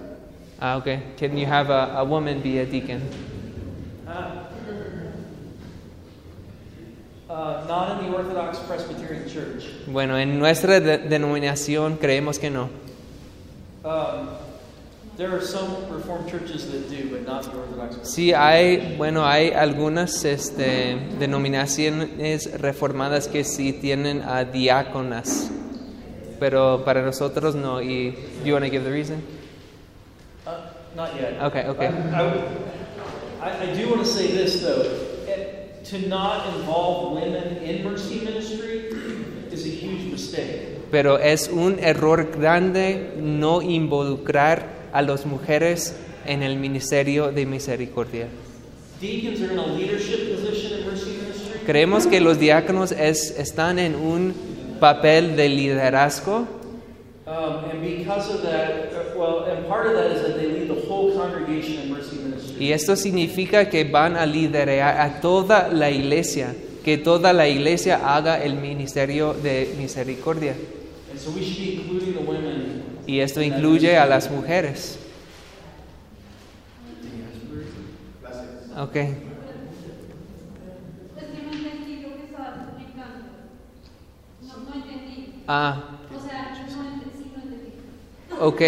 Ah, 0.59 0.77
okay. 0.77 1.03
Can 1.19 1.35
you 1.37 1.45
have 1.45 1.69
a, 1.69 1.97
a 1.97 2.03
woman 2.03 2.41
be 2.41 2.59
a 2.59 2.65
deacon? 2.65 3.01
Ah. 4.07 4.47
Uh, 7.29 7.65
not 7.67 7.99
in 7.99 8.11
the 8.11 8.15
Orthodox 8.15 8.59
Presbyterian 8.59 9.27
Church. 9.27 9.65
Bueno, 9.87 10.17
en 10.19 10.37
nuestra 10.39 10.79
de- 10.79 10.99
denominación 10.99 11.97
creemos 11.97 12.37
que 12.37 12.49
no. 12.51 12.69
Um, 13.83 14.27
Sí, 18.03 18.33
hay, 18.33 18.95
bueno, 18.97 19.25
hay 19.25 19.51
algunas 19.51 20.25
este, 20.25 20.97
denominaciones 21.19 22.59
reformadas 22.59 23.27
que 23.27 23.43
sí 23.43 23.73
tienen 23.73 24.21
a 24.23 24.43
diáconas, 24.43 25.51
pero 26.39 26.83
para 26.83 27.01
nosotros 27.03 27.55
no. 27.55 27.81
Y 27.81 28.11
do 28.41 28.45
you 28.45 28.53
want 28.53 28.65
to 28.65 28.71
give 28.71 28.83
the 28.83 28.91
reason? 28.91 29.21
Uh, 30.45 30.51
not 30.95 31.13
yet. 31.15 31.41
Okay, 31.43 31.67
okay. 31.67 31.87
I, 31.87 31.89
I, 31.89 32.23
would- 32.23 32.43
I, 33.41 33.71
I 33.71 33.73
do 33.73 33.89
want 33.89 34.01
to 34.01 34.07
say 34.07 34.27
this 34.31 34.61
though, 34.61 34.83
Eh, 35.27 35.67
to 35.91 36.07
not 36.09 36.47
involve 36.55 37.13
women 37.13 37.57
in 37.63 37.83
mercy 37.83 38.21
ministry 38.25 38.89
is 39.51 39.65
a 39.65 39.69
huge 39.69 40.11
mistake. 40.11 40.79
Pero 40.91 41.17
es 41.17 41.47
un 41.49 41.77
error 41.79 42.25
grande 42.31 43.13
no 43.17 43.61
involucrar 43.61 44.72
a 44.93 45.01
las 45.01 45.25
mujeres 45.25 45.95
en 46.25 46.43
el 46.43 46.55
ministerio 46.57 47.31
de 47.31 47.45
misericordia. 47.45 48.27
Creemos 51.65 52.07
que 52.07 52.21
los 52.21 52.39
diáconos 52.39 52.91
es- 52.91 53.31
están 53.37 53.79
en 53.79 53.95
un 53.95 54.33
papel 54.79 55.35
de 55.35 55.49
liderazgo 55.49 56.47
Um, 57.25 57.31
uh, 57.31 57.83
y 62.59 62.71
esto 62.73 62.95
significa 62.97 63.69
que 63.69 63.85
van 63.85 64.17
a 64.17 64.25
liderar 64.25 64.99
a 64.99 65.21
toda 65.21 65.69
la 65.69 65.89
iglesia, 65.89 66.53
que 66.83 66.97
toda 66.97 67.31
la 67.31 67.47
iglesia 67.47 68.01
haga 68.15 68.43
el 68.43 68.55
ministerio 68.55 69.33
de 69.33 69.73
misericordia. 69.77 70.53
And 71.11 71.19
so 71.19 71.31
we 71.31 71.41
should 71.43 71.59
be 71.59 71.81
including 71.81 72.13
the 72.13 72.23
women. 72.29 72.92
Y 73.05 73.19
esto 73.19 73.41
incluye 73.41 73.97
a 73.97 74.05
las 74.05 74.31
mujeres. 74.31 74.97
Ok. 78.77 78.95
Es 78.95 78.95
que 78.95 79.13
no 81.43 81.51
entendí 81.53 82.01
lo 82.01 82.15
que 82.17 82.23
estabas 82.25 82.55
explicando. 82.69 83.25
No, 84.41 84.57
no 84.57 84.73
entendí. 84.73 85.43
Ah, 85.47 85.99
O 86.09 86.13
sea, 86.27 86.53
no 86.53 86.59
entendí, 86.83 87.09
sí, 87.17 87.25
no 87.35 87.41
entendí. 87.43 87.71
ok. 88.39 88.61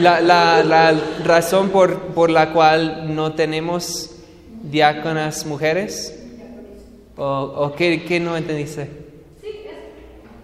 La, 0.00 0.20
la- 0.20 0.62
la 0.62 0.92
razón 1.24 1.70
por, 1.70 1.98
por 2.14 2.30
la 2.30 2.52
cual 2.52 3.12
no 3.14 3.32
tenemos 3.34 4.10
diáconas 4.62 5.46
mujeres, 5.46 6.14
o, 7.16 7.24
o 7.24 7.72
qué, 7.74 8.04
qué 8.04 8.20
no 8.20 8.36
entendiste? 8.36 8.99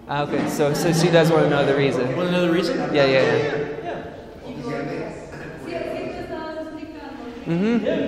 Sí, 0.07 0.13
es. 0.13 0.13
Ah, 0.13 0.23
ok. 0.23 0.49
So, 0.49 0.75
so 0.75 0.93
she 0.93 1.11
does 1.11 1.31
want 1.31 1.45
to 1.45 1.51
know 1.51 1.65
the 1.67 1.75
reason. 1.75 2.15
Want 2.17 2.29
to 2.29 2.33
know 2.33 2.47
the 2.47 2.53
reason? 2.53 2.77
Yeah, 2.95 3.07
yeah, 3.07 3.23
yeah. 3.23 3.43
Yeah. 3.83 4.03
Oficialmente. 4.47 5.07
Sí, 5.67 5.73
sí, 5.73 6.01
tú 6.15 6.23
estabas 6.23 6.57
explicando. 6.63 7.23
Ujú. 7.47 7.85
Yeah. 7.85 7.99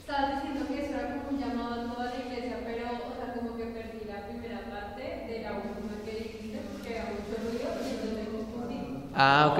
Estabas 0.00 0.42
diciendo 0.42 0.66
que 0.68 0.82
eso 0.82 0.94
era 0.94 1.14
como 1.14 1.30
un 1.30 1.38
llamado 1.38 1.74
a 1.80 1.94
toda 1.94 2.04
la 2.10 2.18
iglesia, 2.26 2.56
pero, 2.64 2.84
o 2.86 3.14
sea, 3.14 3.34
como 3.34 3.56
que 3.56 3.64
perdí 3.66 4.02
la 4.08 4.26
primera 4.26 4.60
parte 4.68 5.02
de 5.30 5.42
la 5.42 5.52
última 5.52 5.94
que 6.04 6.10
dijiste, 6.10 6.58
porque 6.72 6.90
era 6.94 7.04
mucho 7.14 7.34
ruido 7.38 7.70
y 7.78 7.90
entonces 7.94 8.18
me 8.18 8.26
confundí. 8.34 8.80
Ah, 9.14 9.54
ok. 9.54 9.58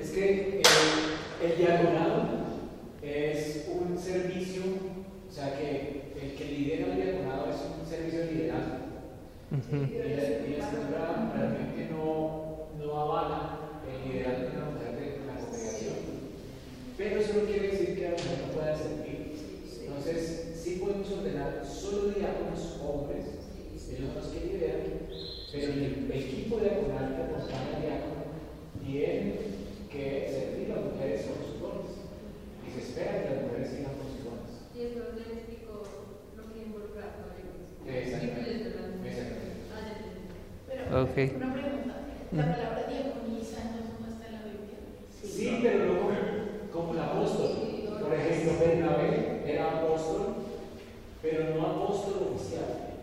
Es 0.00 0.10
que 0.10 0.60
el, 0.60 1.50
el 1.50 1.56
diaconado 1.58 2.28
es 3.02 3.66
un 3.72 3.96
servicio, 3.98 4.62
o 5.28 5.32
sea 5.32 5.56
que 5.56 6.12
el 6.20 6.34
que 6.36 6.44
lidera 6.44 6.92
el 6.92 6.96
diaconado 6.96 7.48
es 7.50 7.56
un 7.80 7.86
servicio 7.88 8.20
de 8.20 8.32
liderazgo. 8.32 8.76
Y 9.50 9.54
la, 9.54 9.78
y 9.78 10.56
la 10.56 10.64
escritura 10.64 11.32
realmente 11.34 11.88
no, 11.90 12.68
no 12.78 13.00
avala 13.00 13.80
el 13.86 14.10
liderazgo 14.10 14.50
de 14.50 14.56
una 14.56 14.70
mujer 14.70 14.92
de 14.98 15.26
la 15.26 15.40
congregación. 15.40 15.94
Pero 16.98 17.20
eso 17.20 17.34
no 17.34 17.46
quiere 17.46 17.68
decir 17.68 17.94
que 17.94 18.02
la 18.02 18.10
mujer 18.10 18.38
no 18.46 18.52
pueda 18.52 18.76
servir. 18.76 19.36
Entonces, 19.86 20.60
sí 20.62 20.82
podemos 20.82 21.10
ordenar 21.12 21.64
solo 21.64 22.10
diáconos 22.10 22.80
hombres, 22.82 23.26
ellos 23.88 24.14
los 24.14 24.26
que 24.26 24.40
lideran, 24.46 24.82
pero 25.52 25.72
el 25.72 26.10
equipo 26.12 26.58
diaconal 26.58 27.14
que 27.14 27.22
acompaña 27.22 27.76
al 27.76 27.82
diácono 27.82 28.22
tiene 28.84 29.34
que 29.88 30.26
servir 30.28 30.72
a 30.72 30.76
las 30.76 30.84
mujeres 30.92 31.22
con 31.22 31.38
sus 31.46 31.60
dones. 31.62 31.94
Y 32.66 32.70
se 32.74 32.80
espera 32.82 33.22
que 33.22 33.30
las 33.30 33.42
mujeres 33.46 33.70
sigan 33.70 33.94
con 33.94 34.10
sus 34.10 34.22
dones. 34.26 34.52
Y 34.74 34.90
eso 34.90 35.14
le 35.14 35.22
explico 35.38 35.86
lo 36.36 36.42
que 36.52 36.58
involucra 36.66 37.02
a 37.08 37.14
toda 37.14 37.30
la 37.30 37.40
iglesia. 37.40 37.86
Exactamente. 37.86 38.26
Incluyendo 38.26 38.68
las 38.74 38.88
mujeres. 38.90 39.16
Exactamente. 39.16 39.64
Ah, 39.70 39.80
ya 39.80 39.92
entendí. 39.96 40.24
Una 40.96 41.52
pregunta. 41.52 41.94
La 42.32 42.42
palabra 42.56 42.86
diaconisa 42.88 43.60
no 43.68 44.08
está 44.08 44.28
en 44.28 44.32
la 44.32 44.42
Biblia. 44.48 44.80
Sí, 45.12 45.60
pero 45.62 45.84
no 45.84 46.72
como, 46.72 46.94
el 46.94 47.00
apóstol. 47.00 47.50
Por 48.00 48.14
ejemplo, 48.14 48.52
Bernabé 48.58 49.42
era 49.44 49.72
apóstol, 49.72 50.36
pero 51.20 51.54
no 51.54 51.66
apóstol 51.66 52.32
oficial. 52.32 52.96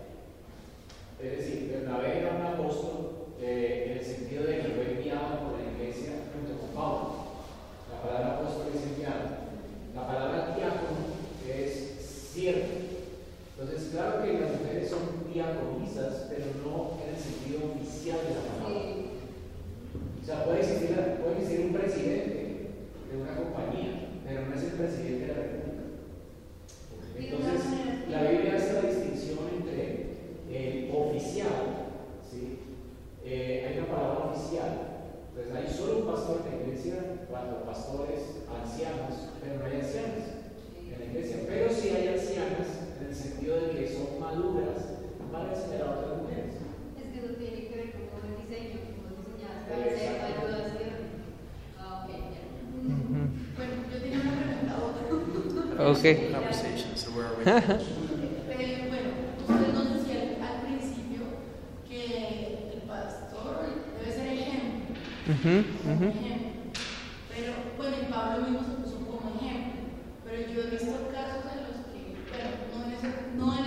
Es 1.21 1.37
decir, 1.37 1.69
Bernabé 1.71 2.17
era 2.17 2.35
un 2.35 2.45
apóstol 2.47 3.27
eh, 3.39 3.91
en 3.91 3.97
el 3.99 4.03
sentido 4.03 4.45
de 4.45 4.57
que 4.57 4.69
fue 4.69 4.93
enviado 4.93 5.39
por 5.41 5.59
la 5.59 5.71
iglesia 5.71 6.13
junto 6.33 6.61
con 6.61 6.69
Pablo. 6.73 7.13
La 7.93 8.01
palabra 8.01 8.39
apóstol 8.39 8.73
es 8.73 8.81
enviado. 8.89 9.53
La 9.93 10.07
palabra 10.07 10.55
diácono 10.57 11.13
es 11.47 12.01
siervo. 12.33 12.83
Entonces, 13.55 13.89
claro 13.91 14.23
que 14.23 14.39
las 14.39 14.59
mujeres 14.59 14.89
son 14.89 15.31
diaconisas, 15.31 16.25
pero 16.27 16.45
no 16.65 16.97
en 17.01 17.15
el 17.15 17.21
sentido 17.21 17.73
oficial 18.03 18.19
de 18.27 18.35
la 18.35 18.41
palabra. 18.41 18.81
O 20.21 20.25
sea, 20.25 20.45
puede 20.45 20.59
existir, 20.59 20.89
puede 21.21 21.37
existir 21.37 21.65
un 21.67 21.73
presidente 21.73 22.67
de 23.09 23.17
una 23.17 23.35
compañía, 23.35 24.09
pero 24.27 24.45
no 24.47 24.55
es 24.55 24.63
el 24.63 24.71
presidente 24.71 25.27
de 25.27 25.27
la 25.27 25.39
república. 25.39 25.83
Entonces, 27.17 28.09
la 28.09 28.23
Biblia 28.23 28.55
hace 28.55 28.73
la 28.73 28.81
distinción 28.81 29.39
entre 29.55 30.03
el 30.51 30.91
oficial, 30.93 31.87
¿sí? 32.29 32.59
Eh, 33.23 33.67
hay 33.67 33.77
una 33.79 33.87
palabra 33.87 34.31
oficial, 34.31 34.71
entonces 35.29 35.55
hay 35.55 35.67
solo 35.73 35.99
un 35.99 36.07
pastor 36.07 36.41
en 36.43 36.51
la 36.51 36.63
iglesia, 36.67 36.95
cuando 37.29 37.63
pastores 37.63 38.43
ancianos, 38.51 39.31
pero 39.39 39.59
no 39.59 39.65
hay 39.65 39.79
ancianas 39.79 40.43
en 40.75 40.99
la 40.99 41.05
iglesia, 41.05 41.37
pero 41.47 41.71
sí 41.71 41.89
hay 41.89 42.07
ancianas 42.09 42.67
en 42.99 43.07
el 43.07 43.15
sentido 43.15 43.55
de 43.61 43.71
que 43.71 43.87
son 43.87 44.19
maduras 44.19 44.99
para 45.31 45.53
enseñar 45.55 45.87
a 45.87 45.91
otras 45.91 46.21
mujeres. 46.21 46.53
Es 46.99 47.05
que 47.11 47.19
eso 47.25 47.33
tiene 47.39 47.67
que 47.67 47.75
ver 47.75 47.91
con 47.93 48.03
cómo 48.11 48.25
el 48.29 48.37
diseño, 48.43 48.77
cómo 48.93 49.25
diseñadas 49.25 49.63
para 49.65 49.81
hacer 49.89 50.21
ayudación. 50.21 50.99
Ah, 51.79 52.05
ok, 52.05 52.09
ya. 52.13 52.43
Ujú. 52.83 53.19
Bueno, 53.57 53.73
yo 53.89 53.97
tenía 53.97 54.19
una 54.21 54.37
pregunta 54.37 54.73
otra. 54.77 54.93
Ok. 55.89 56.03
Conversation, 56.29 56.93
so 56.95 57.09
where 57.11 57.25
are 57.25 57.31
we? 57.31 57.31
Eh, 57.31 57.31
bueno, 57.31 57.31
usted 57.31 57.31
nos 57.31 57.31
decía 57.31 57.31
al 57.31 57.31
principio 57.31 57.31
que 57.31 57.31
el 57.31 57.31
pastor 57.31 57.31
debe 57.31 57.31
ser 57.31 57.31
ejemplo. 57.43 57.83
Ujú, 65.25 65.53
ujú. 65.83 66.07
ejemplo. 66.13 66.33
Pero 67.27 67.53
bueno, 67.77 67.95
y 68.01 68.05
Pablo 68.11 68.43
mismo 68.43 68.63
se 68.63 68.73
puso 68.77 69.05
como 69.05 69.29
ejemplo. 69.29 69.73
Pero 70.23 70.51
yo 70.51 70.61
he 70.63 70.69
visto 70.69 71.07
casos 71.11 71.43
en 71.51 71.63
los 71.63 71.85
que, 71.91 72.25
bueno, 72.29 72.49
no 72.71 72.83
en, 72.85 72.91
ese- 72.93 73.31
no 73.33 73.57
en 73.57 73.62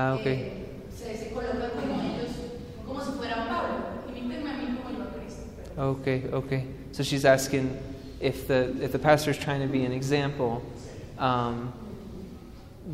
Ah, 0.00 0.14
ok. 0.14 0.26
eh, 0.26 0.36
se, 0.96 1.14
se 1.14 1.30
colocan 1.30 1.70
como 1.78 2.00
ellos, 2.00 2.30
como 2.86 3.00
si 3.04 3.12
fueran 3.18 3.46
Pablo, 3.48 3.76
imítenme 4.08 4.50
a 4.50 4.56
mí 4.56 4.64
como 4.76 4.96
yo 4.96 5.04
a 5.04 5.12
Cristo. 5.12 5.42
Okay, 5.78 6.18
okay. 6.32 6.64
So 6.92 7.02
she's 7.02 7.24
asking 7.26 7.76
if 8.20 8.46
the 8.48 8.60
if 8.80 8.92
the 8.92 8.98
pastor's 8.98 9.36
trying 9.38 9.60
to 9.60 9.66
be 9.66 9.84
an 9.84 9.92
example, 9.92 10.62
um, 11.18 11.72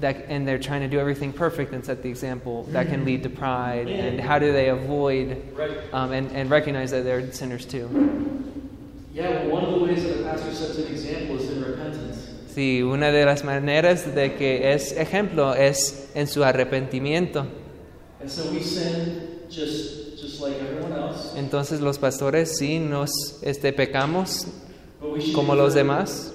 that 0.01 0.17
and 0.29 0.47
they're 0.49 0.59
trying 0.59 0.81
to 0.83 0.89
do 0.89 0.99
everything 0.99 1.33
perfect 1.33 1.73
and 1.73 1.85
set 1.85 2.03
the 2.03 2.09
example, 2.09 2.65
that 2.73 2.89
can 2.89 3.05
lead 3.05 3.23
to 3.23 3.31
pride. 3.31 3.89
And 3.99 4.21
how 4.21 4.39
do 4.41 4.53
they 4.53 4.69
avoid 4.69 5.29
um, 5.93 6.11
and 6.13 6.31
and 6.33 6.51
recognize 6.51 6.91
that 6.91 7.05
they're 7.05 7.31
sinners 7.33 7.65
too? 7.67 7.89
Yeah, 9.15 9.31
well, 9.31 9.47
one 9.47 9.65
of 9.65 9.71
the 9.71 9.79
ways 9.79 10.03
that 10.05 10.21
a 10.21 10.23
pastor 10.25 10.53
sets 10.53 10.79
an 10.79 10.87
example 10.93 11.39
is 11.39 11.51
in 11.51 11.63
repentance. 11.63 12.16
Sí, 12.57 12.83
una 12.83 13.13
de 13.13 13.27
las 13.27 13.45
maneras 13.45 14.15
de 14.15 14.35
que 14.35 14.73
es 14.73 14.93
ejemplo 14.93 15.55
es 15.55 16.09
en 16.15 16.27
su 16.27 16.43
arrepentimiento. 16.43 17.45
Entonces 21.37 21.83
los 21.83 21.99
pastores 21.99 22.57
sí 22.57 22.79
nos 22.79 23.11
este, 23.43 23.75
pecamos 23.75 24.47
como 25.35 25.55
los 25.55 25.75
demás, 25.75 26.33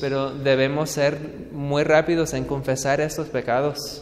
pero 0.00 0.30
debemos 0.30 0.88
ser 0.88 1.18
muy 1.52 1.82
rápidos 1.82 2.32
en 2.32 2.44
confesar 2.44 3.02
estos 3.02 3.28
pecados. 3.28 4.00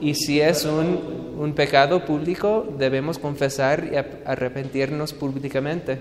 Y 0.00 0.14
si 0.14 0.40
es 0.40 0.64
un, 0.64 1.36
un 1.38 1.52
pecado 1.52 2.02
público, 2.06 2.66
debemos 2.78 3.18
confesar 3.18 3.90
y 3.92 3.96
arrepentirnos 4.26 5.12
públicamente. 5.12 5.98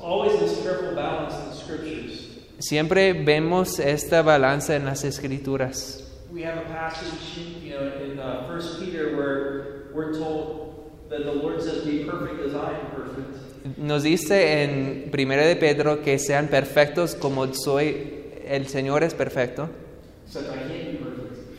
There's 0.00 0.04
al- 0.04 0.20
also 0.20 0.36
this 0.36 0.38
always 0.38 0.54
this 0.54 0.62
careful 0.62 0.94
balance 0.94 1.34
in 1.34 1.50
the 1.50 1.56
scriptures. 1.56 2.26
Siempre 2.58 3.12
vemos 3.12 3.78
esta 3.78 4.22
balanza 4.22 4.76
en 4.76 4.84
las 4.84 5.04
escrituras. 5.04 6.06
we 6.32 6.42
have 6.42 6.58
a 6.58 6.64
passage, 6.68 7.38
you 7.62 7.70
know, 7.74 7.92
in 8.02 8.18
uh, 8.18 8.46
First 8.46 8.78
Peter 8.80 9.16
where 9.16 9.88
we're 9.92 10.12
told 10.12 10.90
that 11.08 11.24
the 11.24 11.32
Lord 11.32 11.60
says, 11.60 11.84
"Be 11.84 12.04
perfect 12.04 12.40
as 12.40 12.54
I 12.54 12.78
am 12.78 12.90
perfect." 12.94 13.78
Nos 13.78 14.02
dice 14.04 14.62
en 14.62 15.10
1 15.12 15.46
de 15.46 15.56
Pedro 15.56 16.02
que 16.02 16.18
sean 16.18 16.48
perfectos 16.48 17.14
como 17.14 17.52
soy, 17.52 18.30
el 18.46 18.68
Señor 18.68 19.02
es 19.02 19.14
perfecto, 19.14 19.68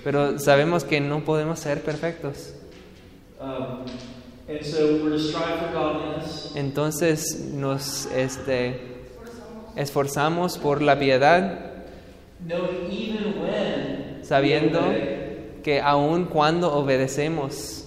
pero 0.04 0.40
sabemos 0.40 0.84
que 0.84 1.00
no 1.00 1.24
podemos 1.24 1.60
ser 1.60 1.82
perfectos. 1.82 2.54
Um, 3.40 3.86
Entonces 6.56 7.40
nos 7.54 8.06
este, 8.08 8.82
esforzamos 9.76 10.58
por 10.58 10.82
la 10.82 11.00
piedad, 11.00 11.72
sabiendo 14.24 14.80
que 15.64 15.80
aun 15.80 16.26
cuando 16.26 16.74
obedecemos, 16.74 17.86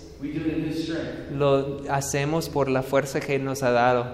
lo 1.32 1.82
hacemos 1.90 2.48
por 2.48 2.68
la 2.68 2.82
fuerza 2.82 3.20
que 3.20 3.38
nos 3.38 3.62
ha 3.62 3.70
dado, 3.70 4.06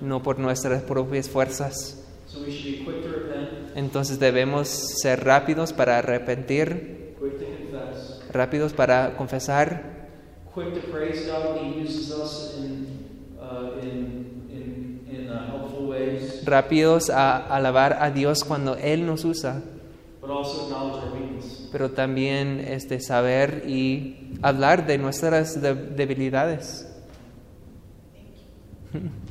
no 0.00 0.22
por 0.22 0.38
nuestras 0.38 0.82
propias 0.82 1.28
fuerzas. 1.28 1.96
Entonces 3.74 4.18
debemos 4.18 4.68
ser 4.68 5.24
rápidos 5.24 5.72
para 5.72 5.98
arrepentir, 5.98 7.14
rápidos 8.32 8.72
para 8.72 9.16
confesar, 9.16 9.99
quick 10.52 10.74
to 10.74 10.80
praise 10.90 11.26
God 11.26 11.54
when 11.56 11.72
He 11.72 11.80
uses 11.80 12.10
us 12.12 12.54
in 12.58 13.08
uh, 13.40 13.78
in 13.82 14.46
in, 14.50 15.00
in 15.08 15.28
uh, 15.30 15.46
helpful 15.48 15.86
ways, 15.88 16.42
rápidos 16.44 17.08
a 17.10 17.38
alabar 17.54 17.96
a 18.00 18.10
Dios 18.10 18.42
cuando 18.44 18.76
Él 18.76 19.06
nos 19.06 19.24
usa, 19.24 19.62
but 20.20 20.30
also 20.30 20.64
acknowledge 20.66 20.96
our 21.02 21.12
weakness. 21.12 21.68
pero 21.72 21.90
también 21.90 22.60
este, 22.60 22.98
saber 23.00 23.62
y 23.66 24.36
hablar 24.42 24.86
de 24.86 24.98
nuestras 24.98 25.60
de- 25.60 25.74
debilidades. 25.74 26.86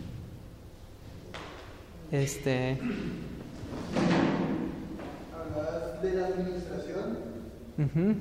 Este, 2.11 2.76
Hablabas 5.32 6.01
de 6.01 6.13
la 6.13 6.28
administración 6.28 7.17
ujú. 7.78 8.09
eh, 8.09 8.15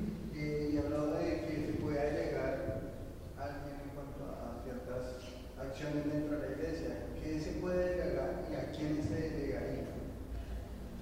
acciones 5.89 6.13
dentro 6.13 6.39
de 6.39 6.47
la 6.47 6.55
iglesia. 6.55 6.95
¿Qué 7.23 7.39
se 7.39 7.51
puede 7.59 7.95
delegar 7.97 8.45
y 8.51 8.55
a 8.55 8.71
quién 8.71 9.01
se 9.03 9.13
delegaría? 9.13 9.85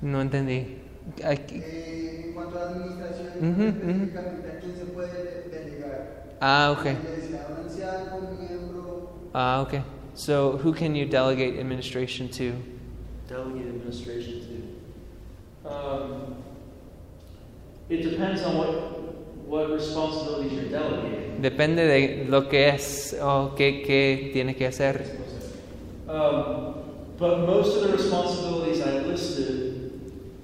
no 0.01 0.21
entendí. 0.21 0.77
Aquí- 1.23 1.61
Eh, 1.63 2.25
en 2.27 2.33
cuanto 2.33 2.57
a 2.59 2.65
la 2.65 2.69
administración, 2.71 3.27
Ujú, 3.39 3.49
ujú. 3.49 3.63
específicamente, 3.69 4.51
¿a 4.51 4.59
quién 4.59 4.75
se 4.75 4.85
puede 4.85 5.49
delegar? 5.49 6.23
Ah, 6.39 6.67
¿A 6.67 6.71
okay. 6.71 6.93
la 6.93 6.99
iglesia? 6.99 7.41
¿A 8.11 8.15
un 8.15 8.37
miembro? 8.39 9.09
Ah, 9.33 9.61
okay. 9.65 9.81
So, 10.13 10.57
who 10.63 10.73
can 10.73 10.95
you 10.95 11.05
delegate 11.05 11.59
administration 11.59 12.27
to? 12.29 12.53
Delegate 13.27 13.69
administration 13.69 14.41
to. 14.41 15.67
Um, 15.69 16.35
it 17.89 18.03
depends 18.03 18.41
on 18.43 18.57
what 18.57 18.96
what 19.47 19.69
responsibilities 19.71 20.53
you're 20.53 20.69
delegating. 20.69 21.41
Depende 21.41 21.85
de 21.85 22.25
lo 22.29 22.47
que 22.49 22.69
es 22.69 23.15
o 23.21 23.53
qué, 23.55 23.81
qué 23.85 24.29
tiene 24.33 24.55
que 24.55 24.65
hacer. 24.67 25.05
Um, 26.09 26.73
but 27.19 27.39
most 27.45 27.77
of 27.77 27.83
the 27.91 27.93
responsibilities 27.97 28.81
I 28.81 28.99
listed, 29.05 29.91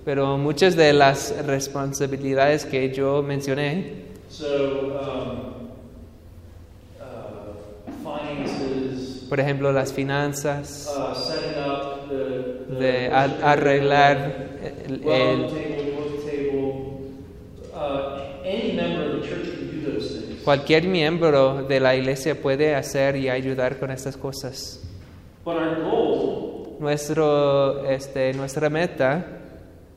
Pero 0.06 0.38
muchas 0.38 0.76
de 0.76 0.92
las 0.92 1.34
responsabilidades 1.46 2.66
que 2.66 2.92
yo 2.94 3.24
mencioné, 3.24 4.04
so 4.30 5.00
um, 5.00 5.70
uh, 7.00 7.92
finances, 8.04 9.26
por 9.30 9.40
ejemplo, 9.40 9.72
las 9.72 9.94
finanzas, 9.94 10.94
uh, 10.98 11.14
the, 12.10 12.76
the 12.76 12.80
de 12.80 13.08
arreglar 13.10 14.50
el, 14.88 14.94
el- 15.10 15.48
table, 15.48 15.92
book 15.96 16.26
table. 16.26 17.00
Uh, 17.74 18.20
any 18.44 18.74
member 18.74 19.06
of 19.16 19.22
the 19.22 19.28
church 19.28 19.46
can 19.46 19.68
do 19.72 19.90
those 19.92 20.20
things. 20.20 20.33
Cualquier 20.44 20.88
miembro 20.88 21.64
de 21.64 21.80
la 21.80 21.96
iglesia 21.96 22.40
puede 22.40 22.76
hacer 22.76 23.16
y 23.16 23.30
ayudar 23.30 23.80
con 23.80 23.92
estas 23.92 24.18
cosas. 24.18 24.80
But 25.46 25.56
our 25.56 25.82
goal 25.84 26.78
Nuestro, 26.80 27.90
este, 27.90 28.34
nuestra 28.34 28.70
meta 28.70 29.26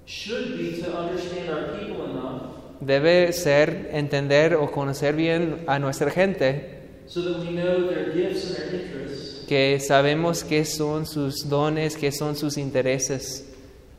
should 0.04 0.56
be 0.56 0.80
to 0.82 0.96
understand 0.96 1.50
our 1.50 1.78
people 1.78 2.04
enough 2.10 2.42
debe 2.80 3.32
ser 3.32 3.90
entender 3.92 4.54
o 4.54 4.70
conocer 4.70 5.16
bien 5.16 5.64
a 5.66 5.78
nuestra 5.78 6.10
gente, 6.10 6.80
so 7.06 7.22
that 7.22 7.40
we 7.40 7.50
know 7.50 7.88
their 7.88 8.12
gifts 8.12 8.46
and 8.46 8.56
their 8.56 8.82
interests, 8.82 9.46
que 9.48 9.80
sabemos 9.80 10.44
qué 10.44 10.64
son 10.64 11.06
sus 11.06 11.48
dones, 11.48 11.96
qué 11.96 12.12
son 12.12 12.36
sus 12.36 12.56
intereses 12.56 13.44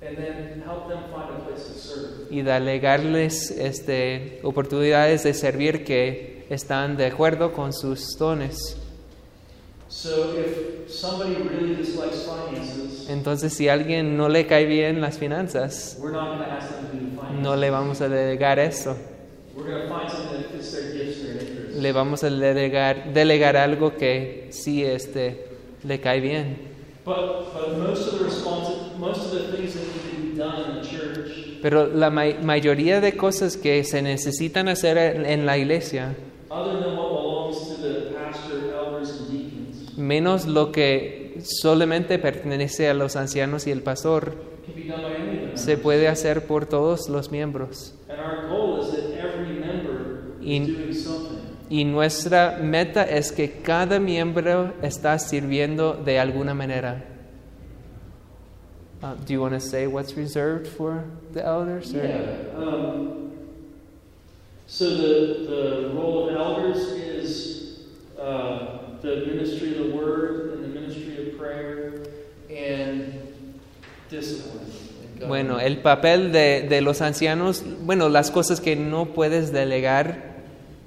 and 0.02 0.16
then 0.18 0.64
help 0.66 0.88
them 0.88 1.00
find 1.12 1.30
a 1.30 1.46
place 1.46 1.66
to 1.68 1.74
serve. 1.74 2.28
y 2.30 2.42
delegarles 2.42 3.52
este, 3.52 4.40
oportunidades 4.44 5.24
de 5.24 5.34
servir 5.34 5.84
que 5.84 6.37
están 6.50 6.98
de 6.98 7.08
acuerdo 7.08 7.52
con 7.54 7.74
sus 7.74 8.18
dones. 8.18 8.78
So 9.90 10.34
if 10.38 10.90
somebody 10.92 11.36
really 11.36 11.76
dislikes 11.76 12.26
finances, 12.26 13.10
Entonces, 13.10 13.54
si 13.54 13.70
a 13.70 13.74
alguien 13.74 14.18
no 14.18 14.28
le 14.28 14.46
cae 14.46 14.66
bien 14.66 15.00
las 15.00 15.18
finanzas, 15.18 15.98
we're 16.00 16.12
not 16.12 16.28
going 16.28 16.40
to 16.40 16.46
ask 16.46 16.70
them 16.70 16.88
to 16.88 16.94
do 16.94 17.00
the 17.00 17.16
finances. 17.22 17.42
no 17.42 17.56
le 17.56 17.70
vamos 17.70 18.02
a 18.02 18.10
delegar 18.10 18.60
eso. 18.60 18.98
We're 19.56 19.64
going 19.72 19.84
to 19.84 19.88
find 19.88 20.10
something 20.12 20.42
that 20.42 20.52
fits 20.52 20.72
their 20.74 20.92
gifts, 20.94 21.22
their 21.24 21.42
interests. 21.42 21.82
Le 21.82 21.92
vamos 21.94 22.24
a 22.24 22.30
delegar, 22.30 23.14
delegar 23.14 23.56
algo 23.56 23.96
que 23.96 24.50
sí 24.52 24.84
este, 24.84 25.46
le 25.84 26.00
cae 26.02 26.20
bien. 26.20 26.58
Pero 31.62 31.88
la 31.88 32.10
ma- 32.10 32.26
mayoría 32.44 33.02
de 33.02 33.16
cosas 33.18 33.58
que 33.58 33.84
se 33.84 34.02
necesitan 34.02 34.68
hacer 34.70 34.98
en, 34.98 35.26
en 35.26 35.46
la 35.46 35.58
iglesia, 35.58 36.16
other 36.50 36.80
than 36.80 36.96
what 36.98 37.10
belongs 37.10 37.76
to 37.76 37.82
the 37.82 38.14
pastor, 38.16 38.74
elders, 38.74 39.10
and 39.22 39.30
deacons, 39.32 39.98
menos 39.98 40.46
lo 40.48 40.72
que 40.72 41.40
solamente 41.44 42.20
pertenece 42.20 42.90
a 42.90 42.94
los 42.94 43.16
ancianos 43.16 43.68
y 43.68 43.72
el 43.72 43.82
pastor, 43.82 44.34
se 45.56 45.78
puede 45.78 46.08
hacer 46.08 46.46
por 46.46 46.66
todos 46.66 47.10
los 47.10 47.32
miembros. 47.32 47.94
And 48.10 48.20
our 48.20 48.48
goal 48.48 48.82
is 48.82 48.92
that 48.92 49.12
every 49.18 49.60
member 49.60 50.36
In- 50.42 50.64
is 50.64 50.78
doing 50.78 50.94
something. 50.94 51.38
Y 51.70 51.84
nuestra 51.84 52.60
meta 52.62 53.04
es 53.04 53.32
que 53.34 53.62
cada 53.62 54.00
miembro 54.00 54.74
está 54.82 55.20
sirviendo 55.20 55.94
de 55.96 56.18
alguna 56.20 56.54
manera. 56.54 57.04
Uh, 59.04 59.14
do 59.26 59.34
you 59.34 59.42
want 59.42 59.54
to 59.54 59.60
say 59.60 59.86
what's 59.86 60.16
reserved 60.16 60.66
for 60.68 61.04
the 61.34 61.44
elders? 61.46 61.94
or- 61.94 61.98
Yeah. 62.04 62.56
Um, 62.58 63.27
so 64.68 64.90
the, 64.90 65.48
the 65.48 65.92
role 65.96 66.30
of 66.30 66.36
elders 66.36 66.78
is 66.78 67.80
uh, 68.20 69.00
the 69.02 69.26
ministry 69.26 69.72
of 69.72 69.88
the 69.88 69.96
word 69.96 70.54
and 70.54 70.64
the 70.64 70.80
ministry 70.80 71.32
of 71.32 71.38
prayer 71.38 72.04
and 72.50 73.34
discipline. 74.10 74.66
Bueno, 75.26 75.60
el 75.60 75.78
papel 75.78 76.32
de, 76.32 76.68
de 76.70 76.82
los 76.82 77.02
ancianos, 77.02 77.64
bueno, 77.82 78.08
las 78.08 78.30
cosas 78.30 78.62
que 78.62 78.76
no 78.76 79.08
puedes 79.08 79.52
delegar, 79.52 80.44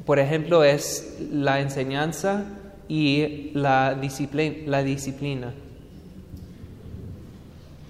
por 0.06 0.20
ejemplo, 0.20 0.62
es 0.62 1.16
la 1.32 1.60
enseñanza 1.60 2.44
y 2.88 3.50
la 3.54 3.94
disciplina. 3.94 4.56
La 4.66 4.82
disciplina. 4.82 5.52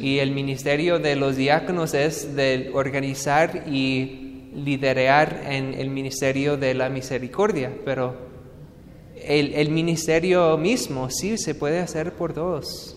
Y 0.00 0.18
el 0.18 0.30
ministerio 0.32 0.98
de 0.98 1.16
los 1.16 1.36
diáconos 1.36 1.94
es 1.94 2.34
de 2.34 2.70
organizar 2.72 3.64
y 3.70 4.48
liderar 4.54 5.42
en 5.46 5.74
el 5.74 5.90
ministerio 5.90 6.56
de 6.56 6.74
la 6.74 6.88
misericordia, 6.88 7.72
pero 7.84 8.16
el, 9.16 9.54
el 9.54 9.70
ministerio 9.70 10.56
mismo 10.56 11.08
sí 11.10 11.36
se 11.38 11.54
puede 11.54 11.78
hacer 11.78 12.14
por 12.14 12.32
todos. 12.32 12.96